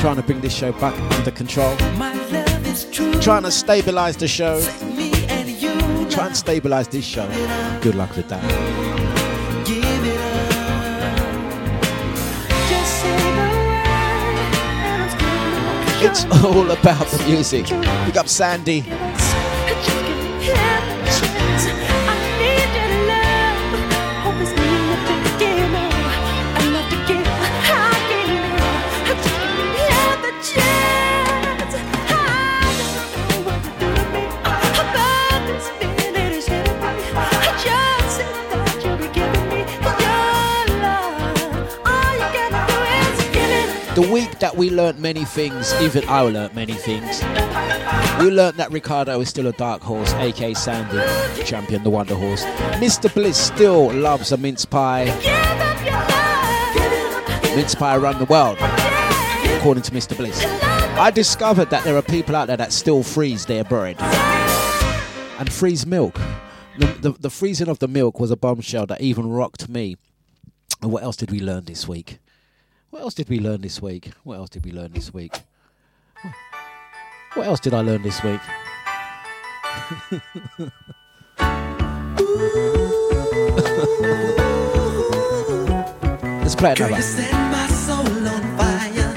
[0.00, 1.76] Trying to bring this show back under control.
[3.20, 4.60] Trying to stabilize the show.
[6.10, 7.28] Try and stabilize this show.
[7.80, 8.42] Good luck with that.
[16.02, 17.66] It's all about the music.
[18.06, 18.84] Pick up Sandy.
[43.94, 47.22] The week that we learnt many things, even I learnt many things.
[48.18, 50.98] We learnt that Ricardo is still a dark horse, aka Sandy,
[51.44, 52.44] champion, the Wonder Horse.
[52.82, 53.12] Mr.
[53.14, 55.04] Bliss still loves a mince pie.
[57.54, 58.58] Mince pie around the world,
[59.58, 60.16] according to Mr.
[60.16, 60.44] Bliss.
[60.44, 63.94] I discovered that there are people out there that still freeze their bread
[65.38, 66.20] and freeze milk.
[66.78, 69.94] The, the, the freezing of the milk was a bombshell that even rocked me.
[70.82, 72.18] And what else did we learn this week?
[72.94, 74.12] What else did we learn this week?
[74.22, 75.40] What else did we learn this week?
[77.34, 78.40] What else did I learn this week?
[86.40, 86.94] Let's play another.
[86.94, 89.12] you set my soul on fire.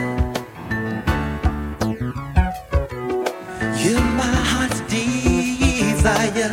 [3.78, 6.52] You're my heart's desire.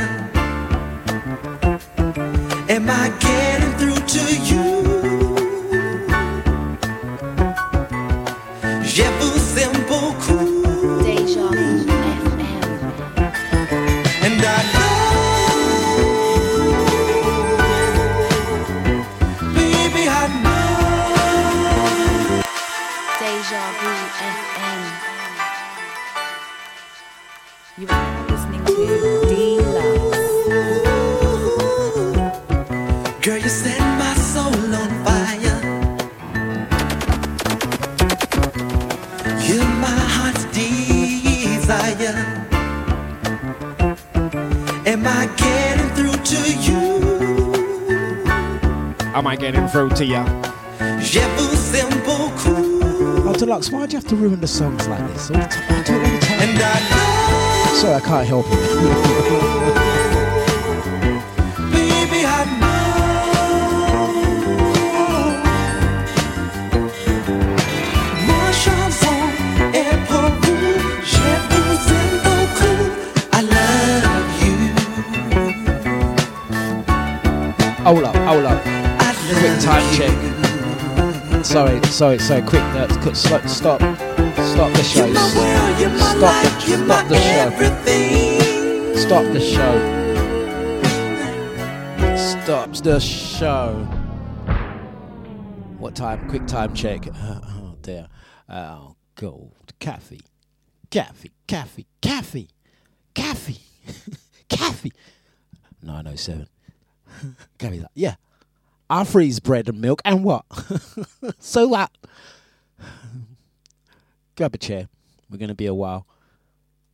[2.69, 4.84] Am I getting through to you?
[49.15, 50.17] Am I getting through to you?
[50.17, 50.53] Oh,
[53.37, 55.31] Dlux, why do you have to ruin the songs like this?
[55.31, 58.55] And I know Sorry, I can't help it.
[77.85, 78.74] Hold up, hold up
[79.45, 81.45] quick time check.
[81.45, 82.43] Sorry, sorry, sorry.
[82.43, 85.13] Quick, uh, quick stop, stop, stop the show.
[85.13, 87.51] Stop the, stop the show.
[88.97, 89.75] Stop the show.
[92.17, 93.75] Stops the show.
[95.79, 96.27] What time?
[96.31, 97.07] Quick time check.
[97.09, 98.09] Uh, oh dear.
[98.49, 100.23] Oh gold Kathy,
[100.91, 102.49] Kathy, Kathy, Kathy,
[103.13, 103.61] Kathy.
[105.83, 106.49] Nine oh seven.
[107.59, 108.15] Kathy's like, yeah.
[108.89, 110.45] I freeze bread and milk and what?
[111.39, 111.91] so what?
[114.37, 114.89] Grab a chair.
[115.31, 116.07] We're going to be a while.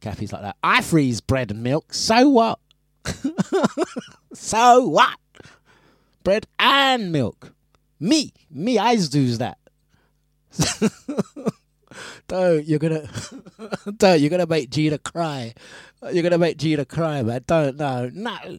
[0.01, 0.57] Caffey's like that.
[0.63, 1.93] I freeze bread and milk.
[1.93, 2.59] So what?
[4.33, 5.19] so what?
[6.23, 7.53] Bread and milk.
[7.99, 8.33] Me.
[8.51, 9.59] Me, I do that.
[12.29, 13.09] don't, you're gonna
[13.97, 15.55] don't, you're gonna make Gina cry.
[16.11, 17.45] You're gonna make Gina cry, man.
[17.47, 18.59] Don't no, no.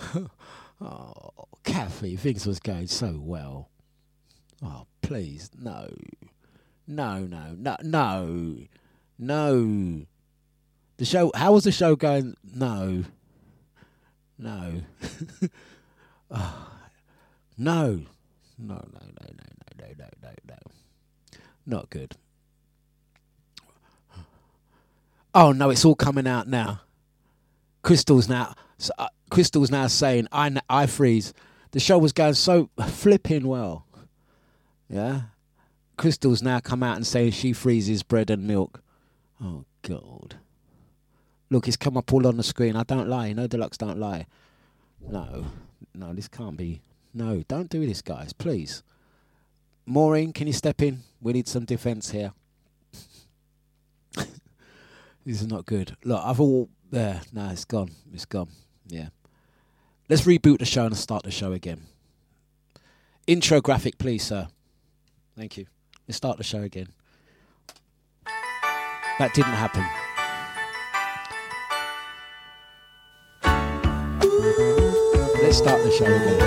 [0.80, 1.30] oh,
[1.64, 3.70] Kathy things was going so well.
[4.62, 5.88] Oh, please, no.
[6.86, 8.56] No, no, no, no,
[9.18, 10.02] no.
[10.96, 12.36] The show, how was the show going?
[12.54, 13.04] No.
[14.38, 14.82] No.
[16.30, 16.72] oh,
[17.56, 18.02] no.
[18.58, 19.46] No, no, no, no,
[19.78, 20.56] no, no, no, no.
[21.66, 22.16] Not good.
[25.32, 26.80] Oh no, it's all coming out now.
[27.82, 28.54] Crystal's now.
[28.78, 31.32] So, uh, Crystal's now saying, "I I freeze."
[31.72, 33.86] The show was going so flipping well.
[34.88, 35.22] Yeah.
[35.96, 38.82] Crystal's now come out and saying she freezes bread and milk.
[39.40, 40.36] Oh God.
[41.50, 42.76] Look, it's come up all on the screen.
[42.76, 43.32] I don't lie.
[43.32, 44.26] No Dlux don't lie.
[45.00, 45.46] No.
[45.94, 46.80] No, this can't be.
[47.12, 48.32] No, don't do this, guys.
[48.32, 48.82] Please.
[49.86, 51.00] Maureen, can you step in?
[51.20, 52.32] We need some defence here.
[54.14, 54.28] this
[55.26, 55.96] is not good.
[56.04, 57.20] Look, I've all there.
[57.32, 57.90] No, it's gone.
[58.12, 58.48] It's gone.
[58.86, 59.08] Yeah.
[60.10, 61.82] Let's reboot the show and start the show again.
[63.28, 64.48] Intro graphic, please, sir.
[65.36, 65.66] Thank you.
[66.08, 66.88] Let's start the show again.
[69.20, 69.84] That didn't happen.
[75.40, 76.40] Let's start the show again.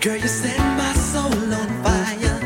[0.00, 2.38] Girl, you set my soul on fire.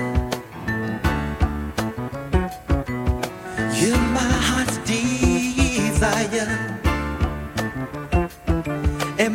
[3.74, 6.77] You're my heart's desire.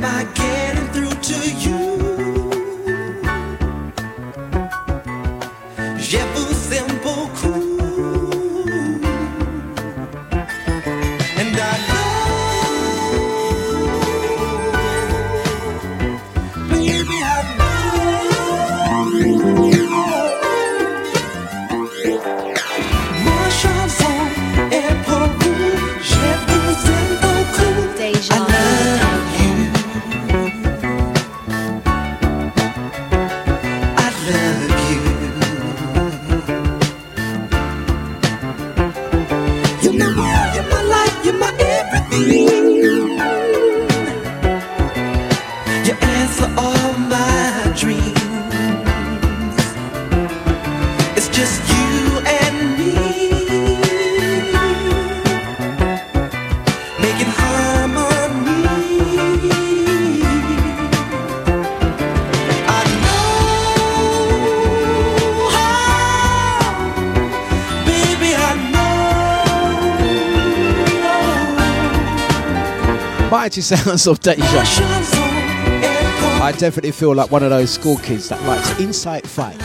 [0.05, 1.82] Am I getting through to you?
[73.53, 74.63] Mighty sounds of Deja.
[76.41, 79.63] I definitely feel like one of those school kids that likes insight fights,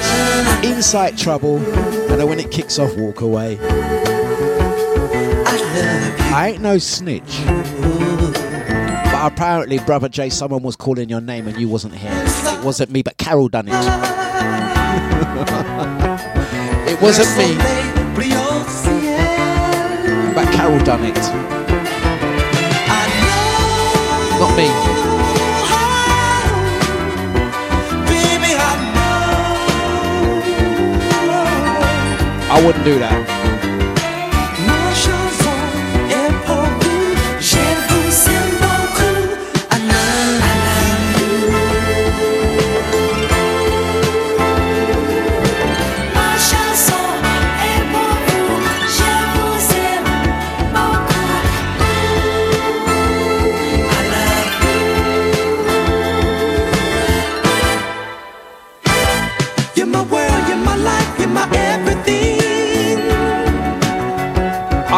[0.63, 3.59] insight trouble, and then when it kicks off, walk away.
[6.31, 7.41] I ain't no snitch.
[9.07, 12.13] But apparently, brother Jay, someone was calling your name and you wasn't here.
[12.13, 13.73] It wasn't me, but Carol done it.
[16.93, 17.57] it wasn't me,
[20.35, 21.48] but Carol done it.
[24.59, 24.65] Me.
[32.51, 33.38] I wouldn't do that.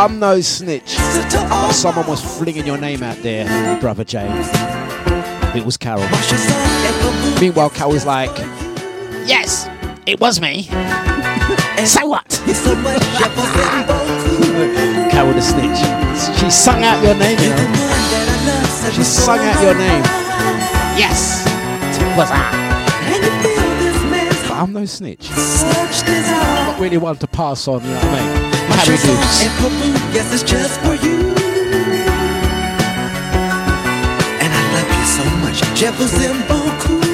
[0.00, 0.88] I'm no snitch.
[0.88, 3.44] So to all But someone was flinging your name out there,
[3.80, 4.26] brother Jay.
[5.54, 6.00] It was Carol.
[6.00, 8.34] Wash your soul and go Meanwhile, Carol's like,
[9.28, 9.68] Yes,
[10.06, 10.68] it was me.
[11.84, 12.42] So what?
[12.46, 15.10] You're so much Jefferson Boku.
[15.10, 16.38] Carol the snitch.
[16.38, 17.56] She sung out your name, you know.
[17.56, 18.68] one that I love.
[18.70, 20.02] so She sung out your name.
[20.98, 21.44] Yes,
[22.00, 22.69] it was I.
[24.60, 25.26] I'm no snitch.
[25.28, 26.64] desire.
[26.66, 28.68] Not really one to pass on, you know what I mean?
[28.68, 29.42] Wash Harry your soul Dukes.
[29.46, 30.14] and Boku.
[30.14, 31.16] Yes, it's just for you.
[34.42, 35.58] And I love you so much.
[35.78, 37.00] Jefferson Boku.
[37.02, 37.09] You're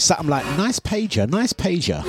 [0.00, 2.02] Something like, nice pager, nice pager.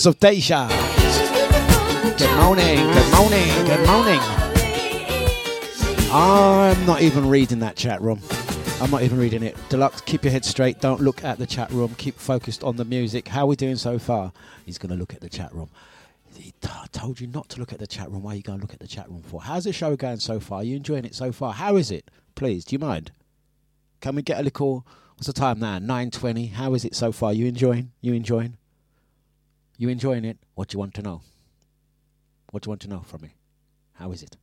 [0.00, 0.66] Sounds of Deja.
[2.16, 4.18] Good morning, good morning, good morning.
[6.10, 8.18] I'm not even reading that chat room.
[8.80, 9.56] I'm not even reading it.
[9.68, 10.80] Dlux, keep your head straight.
[10.80, 11.94] Don't look at the chat room.
[11.98, 13.28] Keep focused on the music.
[13.28, 14.32] How are we doing so far?
[14.64, 15.68] He's going to look at the chat room.
[16.34, 18.22] He t- told you not to look at the chat room.
[18.22, 19.42] Why are you going to look at the chat room for?
[19.42, 20.60] How's the show going so far?
[20.60, 21.52] Are you enjoying it so far?
[21.52, 22.10] How is it?
[22.36, 23.12] Please, do you mind?
[24.00, 24.86] Can we get a little?
[25.16, 25.78] What's the time now?
[25.78, 26.46] Nine twenty.
[26.46, 27.34] How is it so far?
[27.34, 27.92] You enjoying?
[28.00, 28.56] You enjoying?
[29.80, 30.36] You enjoying it?
[30.56, 31.22] What do you want to know?
[32.50, 33.32] What do you want to know from me?
[33.94, 34.36] How is it?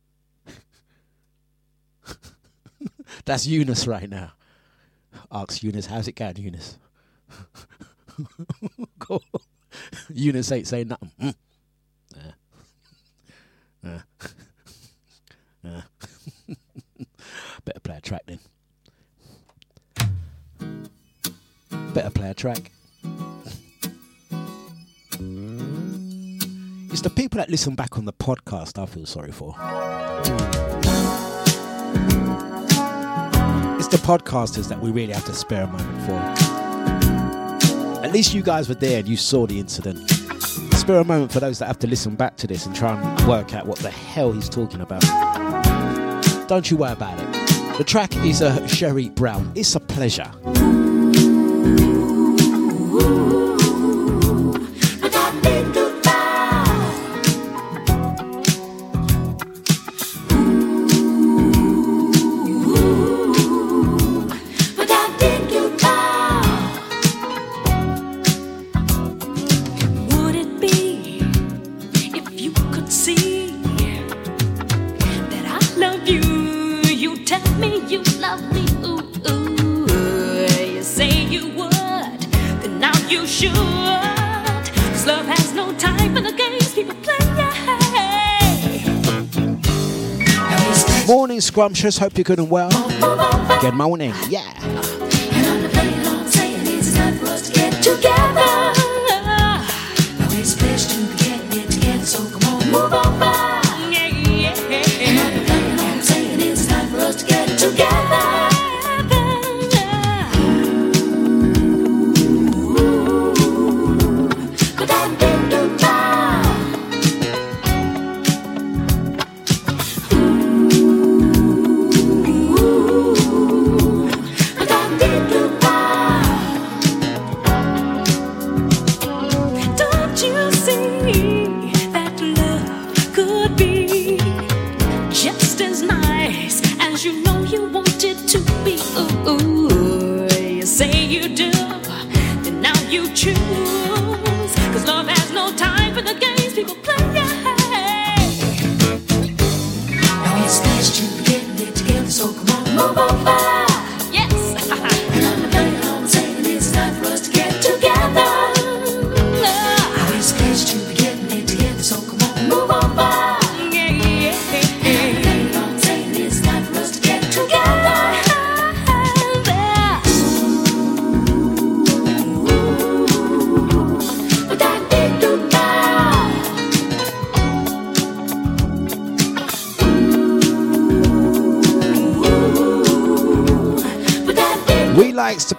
[3.24, 4.32] That's Eunice right now.
[5.30, 6.76] Ask Eunice, how's it going, Eunice?
[10.12, 11.12] Eunice ain't saying nothing.
[13.84, 14.02] Mm.
[17.64, 18.40] Better play a track then.
[21.94, 22.72] Better play a track.
[25.20, 29.48] It's the people that listen back on the podcast I feel sorry for.
[33.78, 36.14] It's the podcasters that we really have to spare a moment for.
[38.04, 40.08] At least you guys were there and you saw the incident.
[40.74, 43.28] Spare a moment for those that have to listen back to this and try and
[43.28, 45.02] work out what the hell he's talking about.
[46.46, 47.78] Don't you worry about it.
[47.78, 49.50] The track is a Sheree Brown.
[49.56, 50.30] It's a pleasure.
[91.38, 91.98] morning, scrumptious.
[91.98, 92.70] Hope you're good and well.
[93.60, 94.12] Good morning.
[94.28, 94.44] Yeah.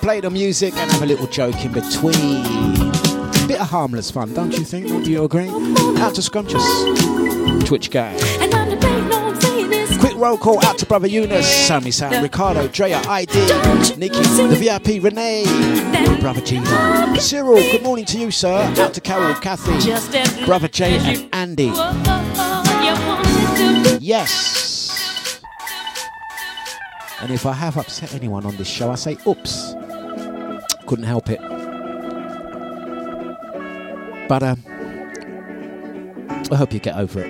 [0.10, 2.42] play the music and have a little joke in between.
[3.48, 4.88] Bit of harmless fun, don't you think?
[5.06, 5.50] Do you agree?
[6.02, 6.66] Out to Scrumptious,
[7.68, 8.18] Twitch Gang.
[10.00, 13.34] Quick roll call out to Brother Eunice, Sammy Sam, Ricardo, Drea, ID,
[13.98, 15.44] Nikki, the VIP, Renee,
[16.20, 18.74] Brother Gina, Cyril, good morning to you, sir.
[18.80, 21.72] Out to Carol, Kathy, Brother Jay, and Andy.
[24.04, 25.44] Yes.
[27.22, 29.69] And if I have upset anyone on this show, I say oops
[30.90, 31.40] couldn't help it.
[34.28, 34.56] But uh,
[36.52, 37.30] I hope you get over it.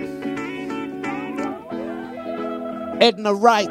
[3.02, 3.68] Edna Wright.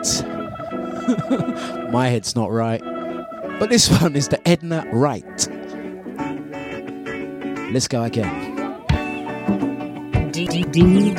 [1.91, 2.83] My head's not right.
[3.59, 5.49] But this one is the Edna Wright.
[7.73, 8.45] Let's go again.
[10.33, 11.15] D- D- D-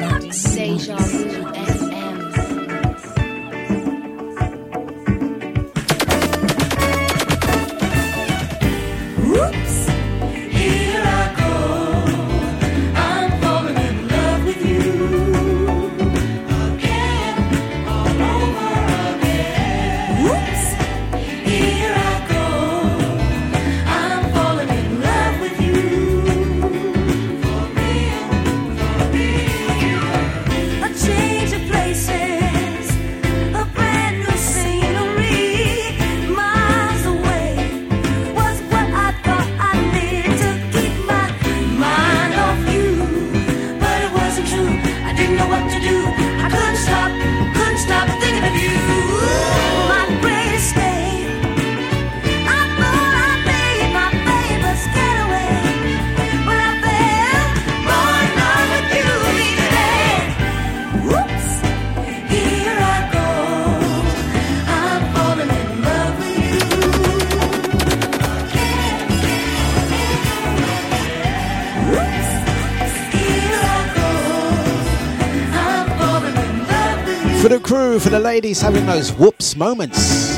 [77.99, 80.37] for the ladies having those whoops moments.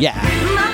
[0.00, 0.71] Yeah.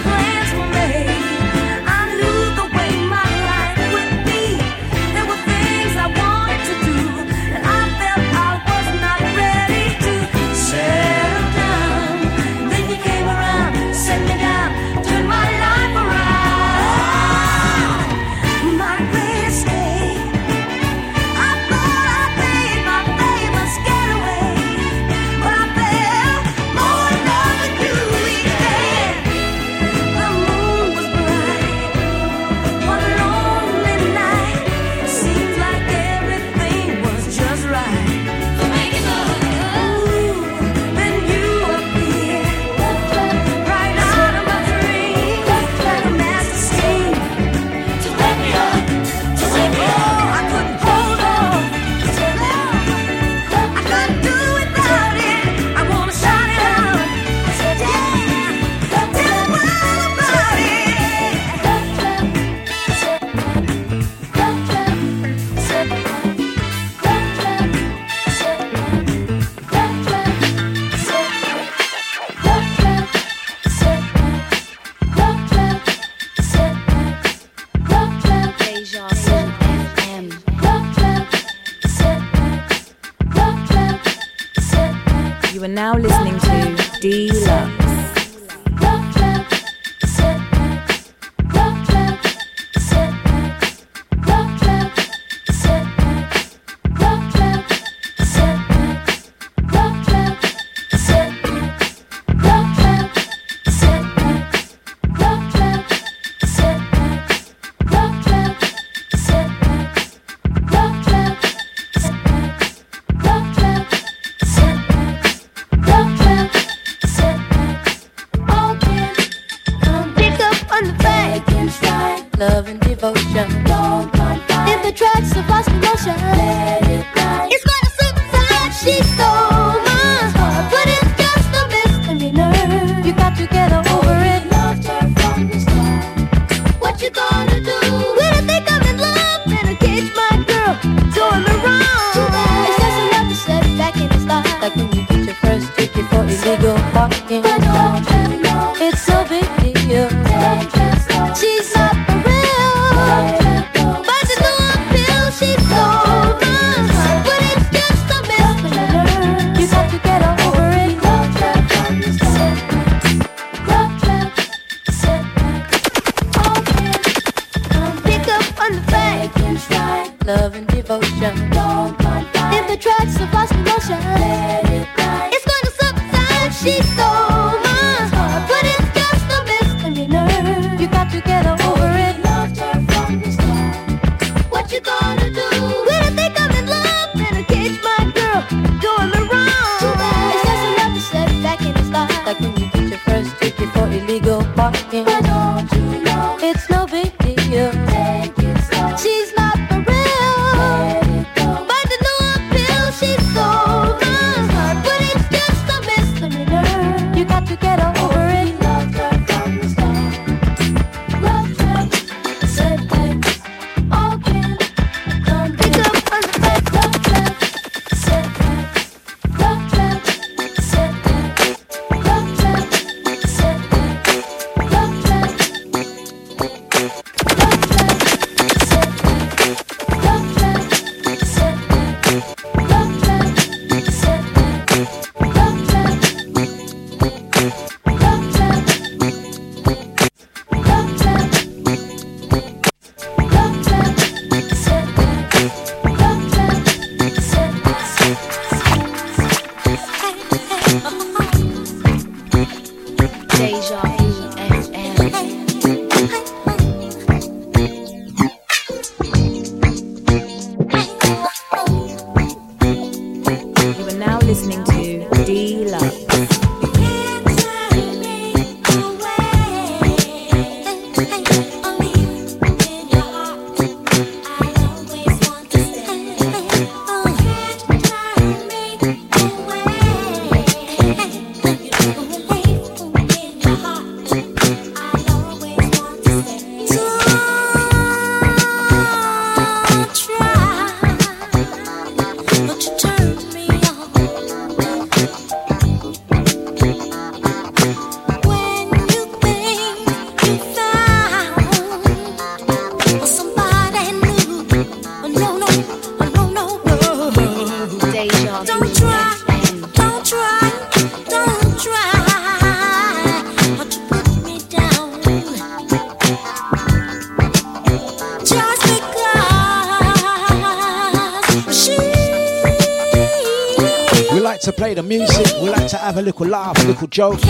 [325.99, 327.25] a little laugh, a little joke.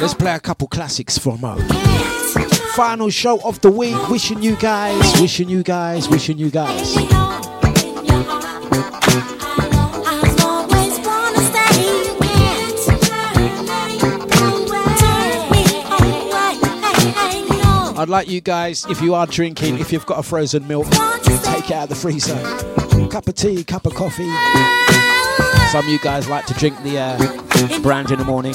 [0.00, 1.70] Let's play a couple classics from moment.
[2.74, 4.08] Final show of the week.
[4.08, 6.96] Wishing you guys, wishing you guys, wishing you guys.
[17.98, 21.70] I'd like you guys, if you are drinking, if you've got a frozen milk, take
[21.70, 22.38] it out of the freezer.
[23.10, 24.30] Cup of tea, cup of coffee.
[25.70, 27.82] Some of you guys like to drink the uh, Mm.
[27.82, 28.54] brand in the morning.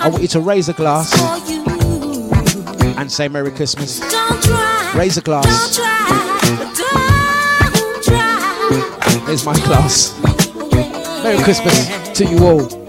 [0.00, 1.12] I want you to raise a glass
[2.96, 4.00] and say Merry Christmas.
[4.94, 5.76] Raise a glass.
[9.26, 10.18] Here's my glass.
[11.22, 12.85] Merry Christmas to you all.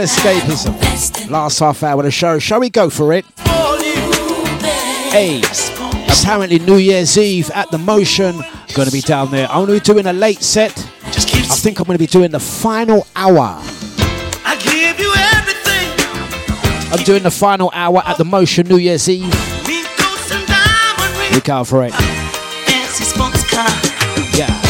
[0.00, 1.30] escapism.
[1.30, 2.38] Last half hour of the show.
[2.38, 3.24] Shall we go for it?
[5.12, 5.42] Hey,
[6.08, 8.40] apparently New Year's Eve at the Motion.
[8.74, 9.48] Gonna be down there.
[9.48, 10.76] I'm gonna be doing a late set.
[11.04, 13.60] I think I'm gonna be doing the final hour.
[16.92, 19.32] I'm doing the final hour at the Motion New Year's Eve.
[21.32, 21.92] We out for it.
[24.36, 24.69] Yeah.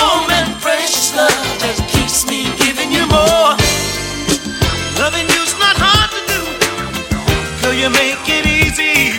[7.81, 9.09] you make it easy.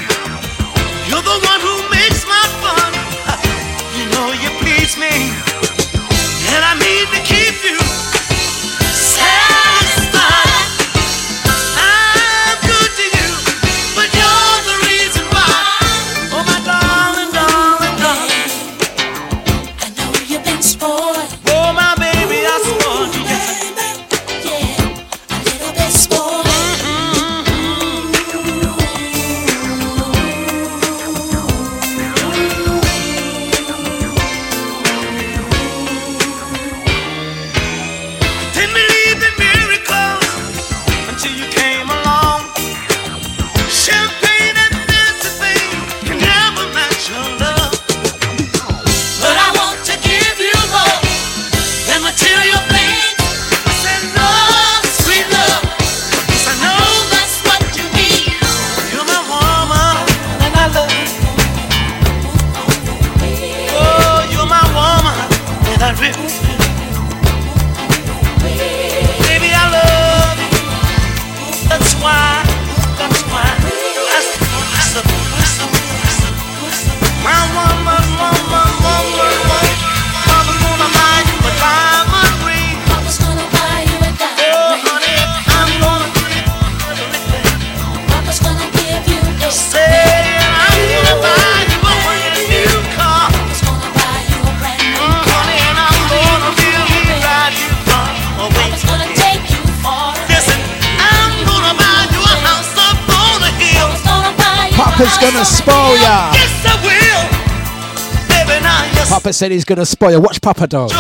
[1.11, 2.93] You're the one who makes my fun.
[3.99, 5.32] You know you please me.
[106.01, 107.23] Yes, I will.
[108.29, 109.09] Baby, now.
[109.09, 110.21] Papa said he's going to spoil you.
[110.21, 110.91] Watch Papa, dog.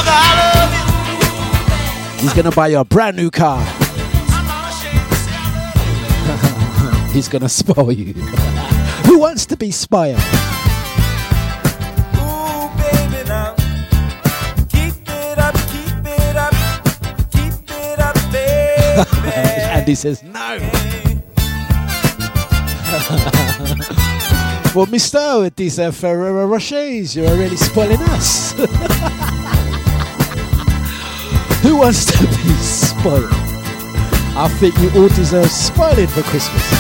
[2.21, 3.65] He's going to buy you a brand new car.
[7.13, 8.13] he's going to spoil you.
[9.07, 10.21] Who wants to be spoiled?
[19.35, 20.59] Andy says no.
[24.73, 27.15] for Mister with these uh, Ferrero Rochers.
[27.15, 28.53] You're really spoiling us.
[31.63, 33.29] Who wants to be spoiled?
[34.35, 36.71] I think you all deserve spoiling for Christmas.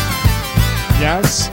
[0.98, 1.51] Yes.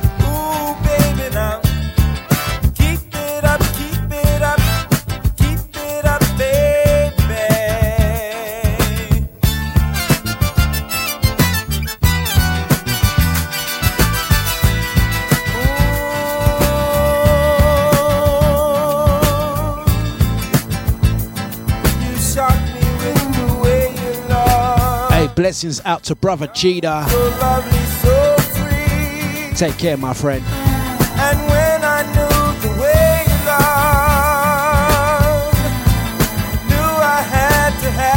[25.50, 27.08] Blessings out to brother Cheetah.
[27.10, 30.46] So lovely, so Take care, my friend.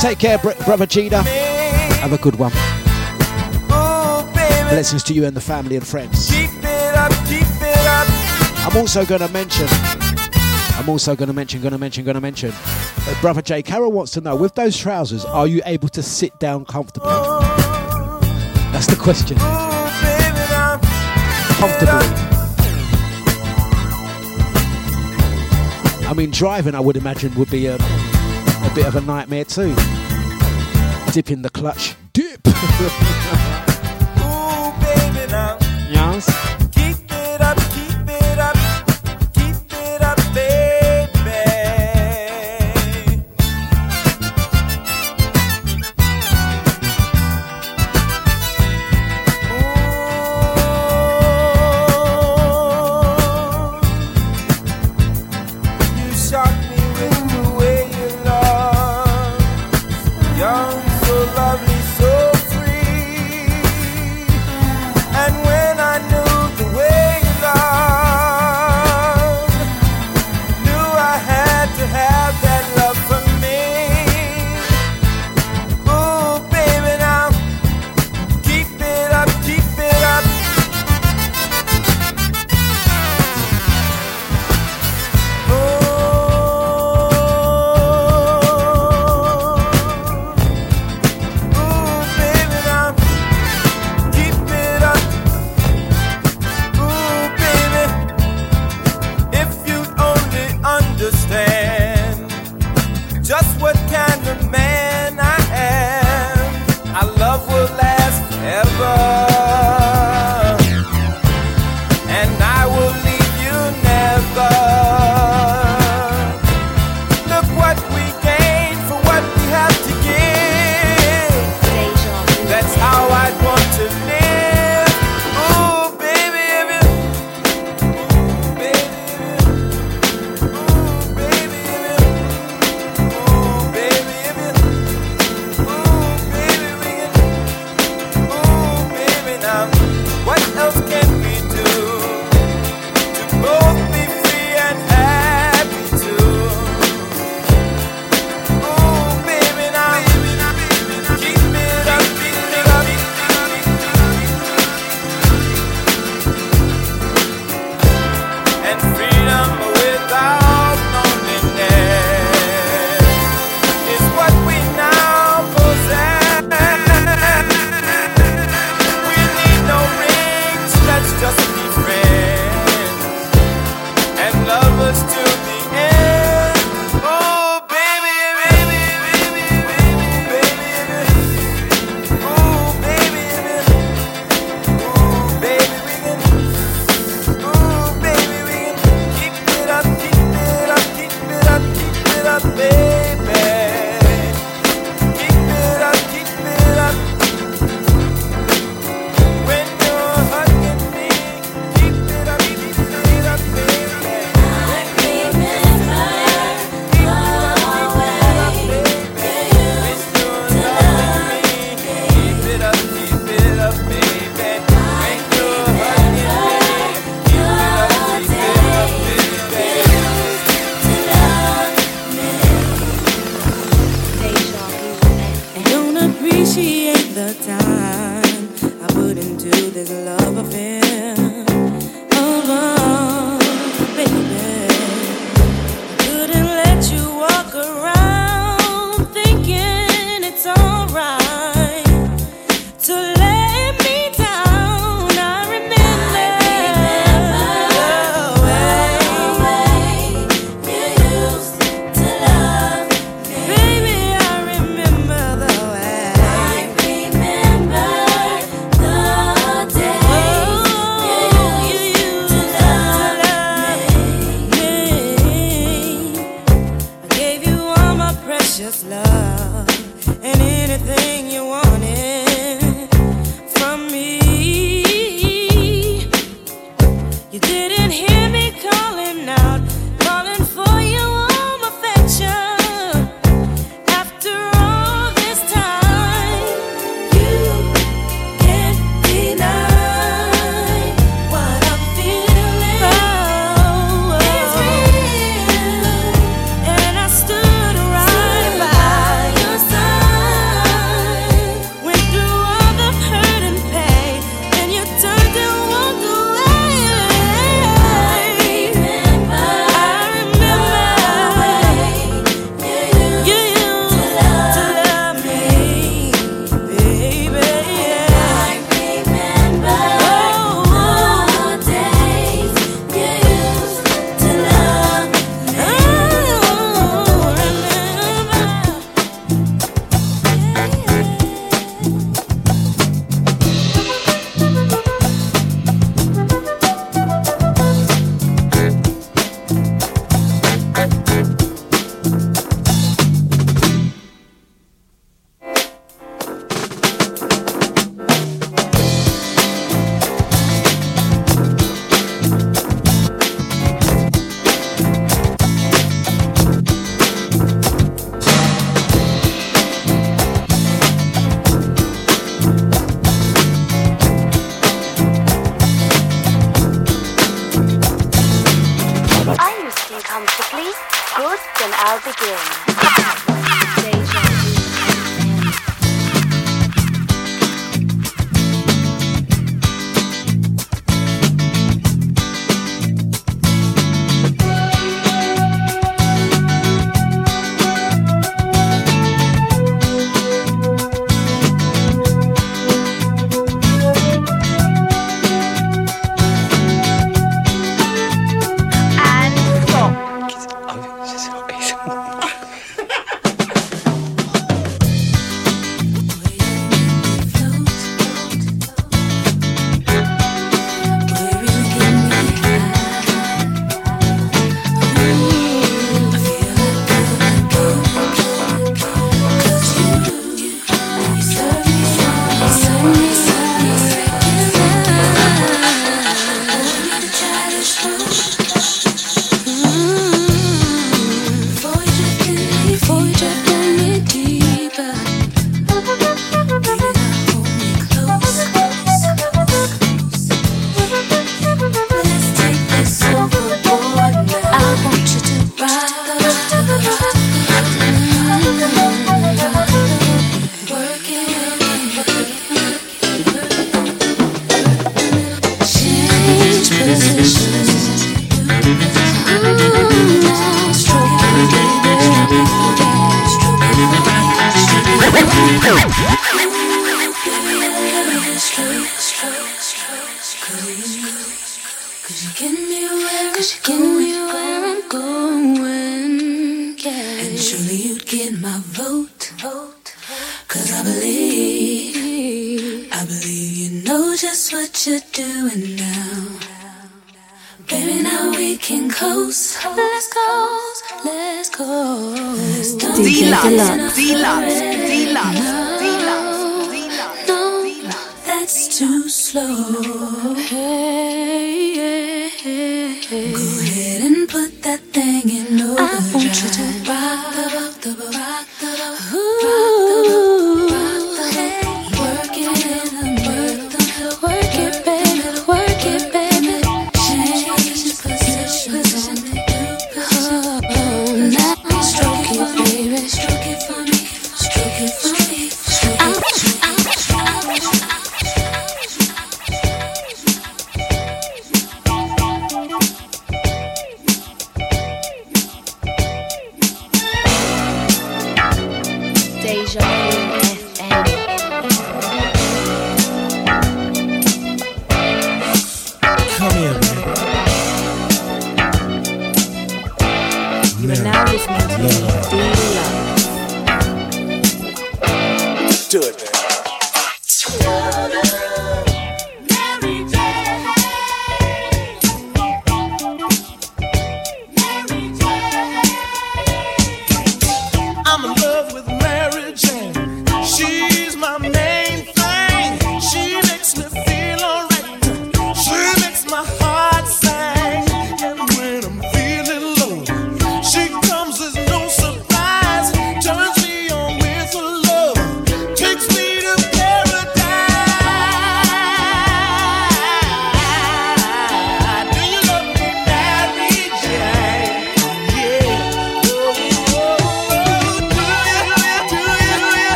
[0.00, 1.22] Take care, br- brother Cheetah.
[2.00, 2.50] Have a good one.
[3.72, 4.24] Ooh,
[4.70, 6.30] Blessings to you and the family and friends.
[6.32, 7.12] Up,
[8.66, 9.66] I'm also going to mention.
[10.78, 12.54] I'm also going to mention, going to mention, going to mention
[13.20, 16.64] Brother Jay Carroll wants to know with those trousers, are you able to sit down
[16.64, 17.10] comfortably?
[18.70, 19.36] That's the question.
[21.58, 22.28] Comfortably.
[26.06, 29.74] I mean, driving, I would imagine, would be a, a bit of a nightmare too.
[31.12, 31.96] Dip in the clutch.
[32.12, 32.40] Dip!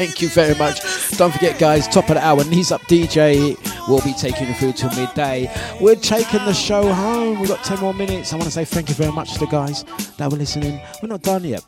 [0.00, 0.80] thank you very much.
[1.18, 3.54] Don't forget, guys, top of the hour, knees up DJ
[3.86, 5.50] We'll be taking you through till midday.
[5.80, 7.40] We're taking the show home.
[7.40, 8.32] We've got 10 more minutes.
[8.32, 9.84] I want to say thank you very much to the guys
[10.16, 10.80] that were listening.
[11.02, 11.64] We're not done yet.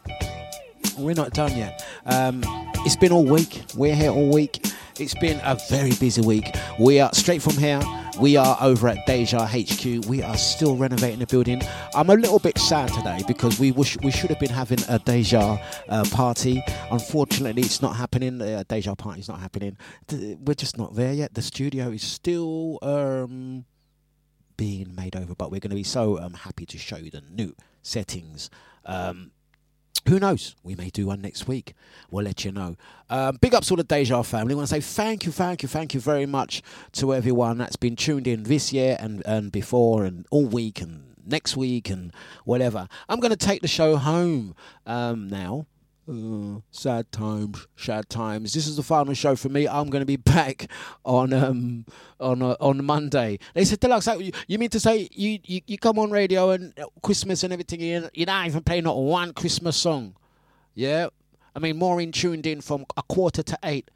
[0.97, 1.85] We're not done yet.
[2.07, 2.43] Um,
[2.87, 3.63] it's been all week.
[3.75, 4.65] We're here all week.
[5.01, 6.55] It's been a very busy week.
[6.79, 7.81] We are straight from here.
[8.21, 10.07] We are over at Deja HQ.
[10.07, 11.63] We are still renovating the building.
[11.95, 14.99] I'm a little bit sad today because we wish we should have been having a
[14.99, 15.59] Deja
[15.89, 16.63] uh, party.
[16.91, 18.39] Unfortunately, it's not happening.
[18.39, 19.77] The uh, Deja party is not happening.
[20.11, 21.35] We're just not there yet.
[21.35, 23.65] The studio is still um,
[24.57, 27.23] being made over, but we're going to be so um, happy to show you the
[27.31, 28.51] new settings.
[28.85, 29.32] Um,
[30.09, 30.57] who knows?
[30.63, 31.75] We may do one next week.
[32.11, 32.77] We'll let you know.
[33.09, 34.55] Um, big ups to all the Deja family.
[34.55, 36.63] I want to say thank you, thank you, thank you very much
[36.93, 41.13] to everyone that's been tuned in this year and, and before and all week and
[41.25, 42.13] next week and
[42.45, 42.89] whatever.
[43.09, 44.55] I'm going to take the show home
[44.87, 45.67] um, now.
[46.13, 48.53] Uh, sad times, sad times.
[48.53, 49.67] This is the final show for me.
[49.67, 50.71] I'm going to be back
[51.07, 51.87] on um
[52.21, 53.39] on uh, on Monday.
[53.55, 56.85] They said, Dlux, you, mean to say you, you, you come on radio and uh,
[57.03, 60.15] Christmas and everything, you you don't even play not one Christmas song?
[60.75, 61.07] Yeah,
[61.57, 63.91] I mean Maureen tuned in from a quarter to eight,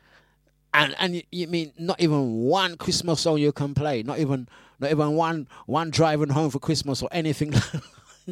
[0.73, 4.03] and and you, you mean not even one Christmas song you can play?
[4.03, 4.49] Not even
[4.81, 7.53] not even one one driving home for Christmas or anything.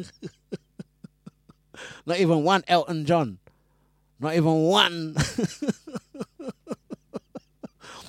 [2.07, 3.37] not even one Elton John.
[4.25, 5.13] Not even one.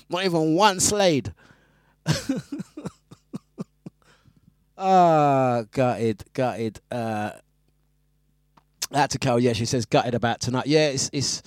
[0.09, 1.35] Not even one Slade.
[4.79, 6.81] Ah, gutted, gutted.
[6.91, 7.31] Uh,
[8.91, 10.67] that to Carol, yeah, she says gutted about tonight.
[10.67, 11.43] Yeah, it's it's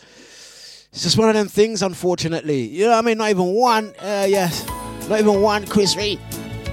[0.92, 2.62] it's just one of them things, unfortunately.
[2.62, 3.20] You know what I mean?
[3.20, 3.94] Not even one.
[4.00, 4.68] Uh, yes,
[5.08, 6.18] not even one Chris Rea.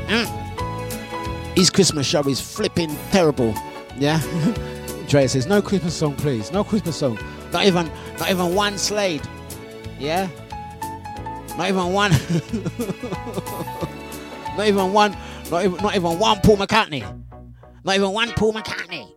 [0.07, 1.57] Mm.
[1.59, 3.55] His Christmas show is flipping terrible.
[3.99, 4.23] Yeah.
[5.09, 6.51] Drea says no Christmas song, please.
[6.53, 7.19] No Christmas song.
[7.57, 9.23] Not even, not even one Slade.
[9.99, 10.29] Yeah.
[11.57, 12.11] Not even one.
[14.59, 15.17] not even one.
[15.51, 17.01] Not even, not even one Paul McCartney.
[17.83, 19.11] Not even one Paul McCartney.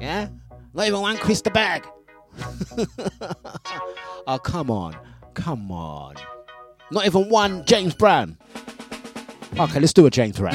[0.00, 0.28] Yeah.
[0.72, 1.86] Not even one Chris de Burgh.
[4.26, 4.96] oh come on,
[5.34, 6.14] come on.
[6.90, 8.38] Not even one James Brown.
[9.58, 10.54] Okay, let's do a James Brown.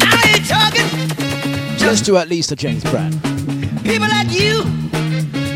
[0.00, 0.88] I ain't talking
[1.86, 3.12] Let's do at least a James Brown.
[3.92, 4.62] People like you,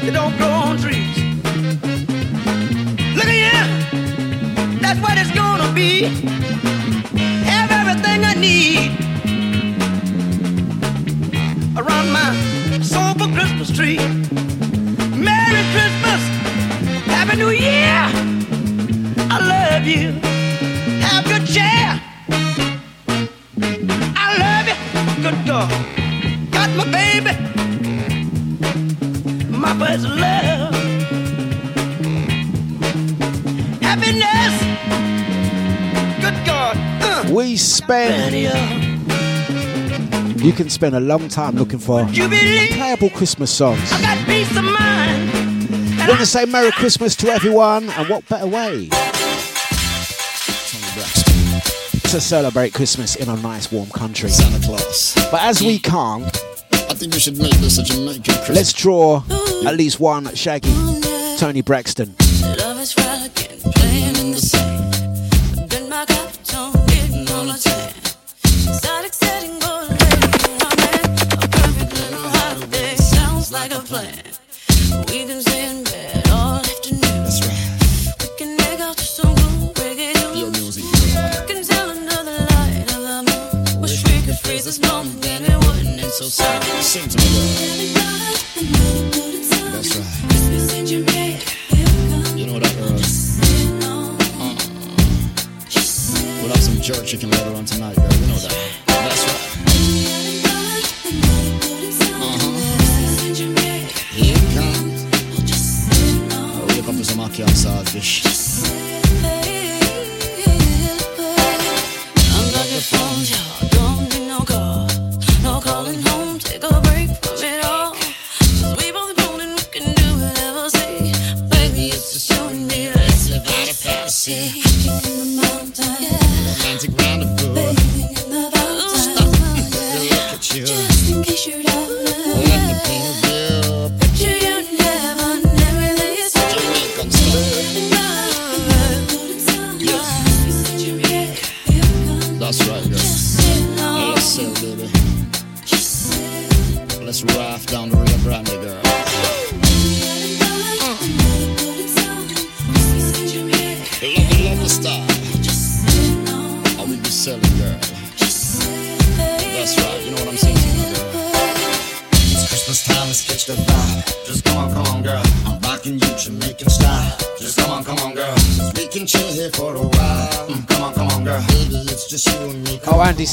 [0.03, 1.17] they don't grow on trees.
[3.17, 6.03] Look at you, that's what it's gonna be.
[7.49, 8.91] Have everything I need
[11.79, 12.29] around my
[12.83, 13.97] sober Christmas tree.
[15.17, 16.21] Merry Christmas,
[17.07, 18.11] Happy New Year.
[19.31, 20.13] I love you.
[21.07, 22.03] Have good cheer.
[24.15, 24.77] I love you,
[25.23, 25.71] good God.
[26.51, 27.16] Got my baby
[29.99, 30.75] my first love.
[33.83, 34.55] Happiness,
[36.21, 38.35] good God, uh, We spend.
[40.43, 42.69] You can spend a long time looking for Jubilee.
[42.69, 43.91] playable Christmas songs.
[43.93, 45.31] I got peace of mind.
[45.99, 48.89] And Want to say Merry Christmas to everyone, and what better way
[52.11, 54.29] to celebrate Christmas in a nice warm country?
[54.29, 55.15] Santa Claus.
[55.31, 56.25] But as we can't,
[56.73, 58.51] I think we should make this a Jamaican Christmas.
[58.57, 59.23] let's draw
[59.65, 60.75] at least one Shaggy,
[61.39, 62.15] Toni Braxton.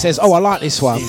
[0.03, 0.99] Says, Oh, I like this one.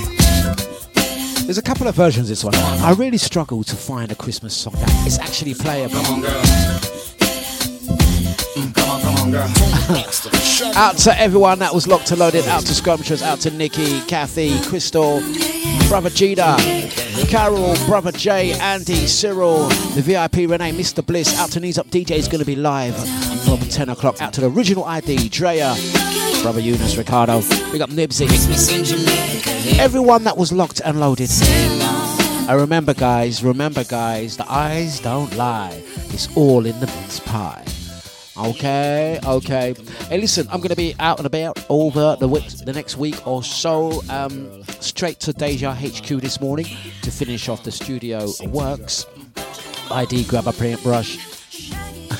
[1.47, 2.55] There's a couple of versions of this one.
[2.55, 5.97] I really struggle to find a Christmas song that is actually playable.
[5.97, 6.43] Come on, girl.
[8.55, 10.77] Mm, Come on, come on, girl.
[10.77, 12.47] Out to everyone that was locked and loaded.
[12.47, 13.21] Out to Scrumptious.
[13.21, 15.19] Out to Nikki, Kathy, Crystal,
[15.89, 16.57] Brother Gita,
[17.29, 19.67] Carol, Brother Jay, Andy, Cyril,
[19.97, 21.05] the VIP Renee, Mr.
[21.05, 21.37] Bliss.
[21.41, 22.95] Out to Knees Up DJ is going to be live
[23.45, 24.23] from 10 o'clock.
[24.23, 25.75] Out to the original ID, Drea,
[26.45, 27.41] Brother Eunice, Ricardo.
[27.73, 28.29] Big up Nibsy.
[29.81, 31.31] Everyone that was locked and loaded.
[31.33, 35.83] I remember, guys, remember, guys, the eyes don't lie.
[36.11, 37.65] It's all in the mince pie.
[38.37, 39.75] Okay, okay.
[40.11, 43.27] Hey, listen, I'm going to be out and about over the week, the next week
[43.27, 44.03] or so.
[44.11, 46.67] Um, straight to Deja HQ this morning
[47.01, 49.07] to finish off the studio works.
[49.91, 51.17] ID, grab a paintbrush.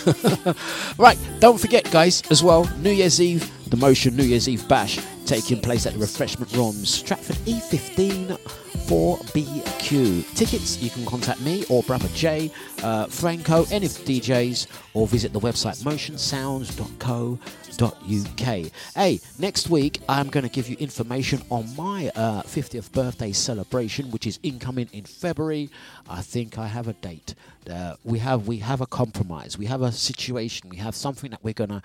[0.99, 5.01] right, don't forget, guys, as well, New Year's Eve, the Motion New Year's Eve Bash
[5.27, 8.39] taking place at the Refreshment Rooms, Stratford E15
[8.87, 10.35] 4BQ.
[10.35, 12.51] Tickets, you can contact me or Brother Jay,
[12.83, 18.73] uh, Franco, any DJs, or visit the website motionsounds.co.uk.
[18.95, 24.11] Hey, next week I'm going to give you information on my uh, 50th birthday celebration,
[24.11, 25.71] which is incoming in February.
[26.09, 27.35] I think I have a date.
[27.69, 29.57] Uh, we have we have a compromise.
[29.57, 30.69] We have a situation.
[30.69, 31.83] We have something that we're gonna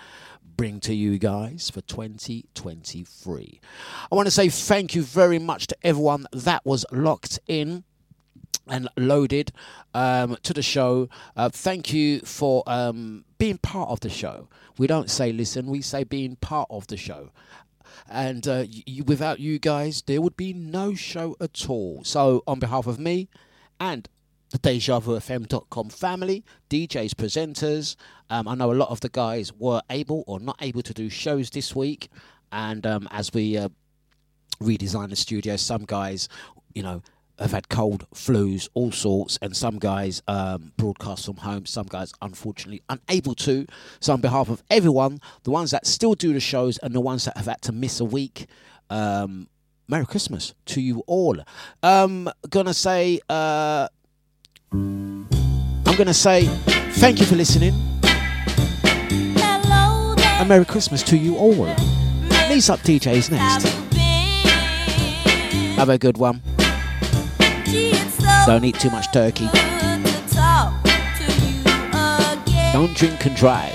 [0.59, 3.61] bring to you guys for 2023.
[4.11, 7.85] I want to say thank you very much to everyone that was locked in
[8.67, 9.53] and loaded
[9.93, 11.07] um, to the show.
[11.37, 14.49] Uh, thank you for um, being part of the show.
[14.77, 17.29] We don't say listen, we say being part of the show.
[18.09, 18.65] And uh,
[19.05, 22.03] without you guys, there would be no show at all.
[22.03, 23.29] So, on behalf of me
[23.79, 24.09] and
[24.51, 27.95] the DejaVuFM.com family, DJs, presenters.
[28.29, 31.09] Um, I know a lot of the guys were able or not able to do
[31.09, 32.09] shows this week,
[32.51, 33.69] and um, as we uh,
[34.61, 36.29] redesign the studio, some guys,
[36.73, 37.01] you know,
[37.39, 41.65] have had cold, flus, all sorts, and some guys um, broadcast from home.
[41.65, 43.65] Some guys, unfortunately, unable to.
[43.99, 47.25] So, on behalf of everyone, the ones that still do the shows and the ones
[47.25, 48.47] that have had to miss a week,
[48.89, 49.47] um,
[49.87, 51.37] Merry Christmas to you all.
[51.81, 53.87] Um, gonna say, uh,
[54.71, 55.27] I'm
[55.97, 56.45] gonna say,
[56.93, 57.73] thank you for listening,
[60.39, 61.65] and Merry Christmas to you all.
[62.47, 63.65] Knees up DJs next.
[65.77, 66.41] Have a good one.
[68.45, 69.49] Don't eat too much turkey.
[72.73, 73.73] Don't drink and drive.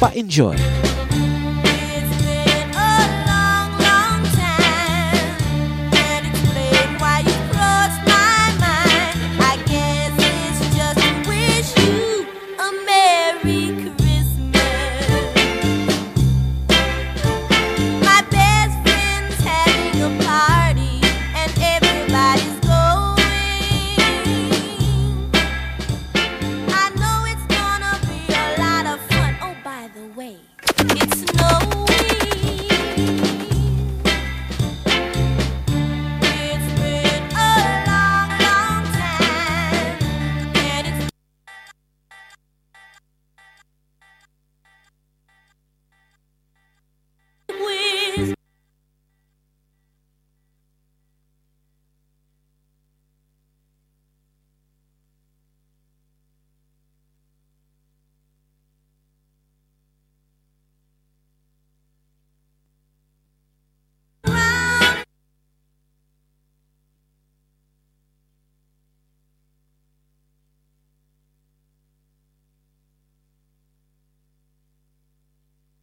[0.00, 0.56] But enjoy.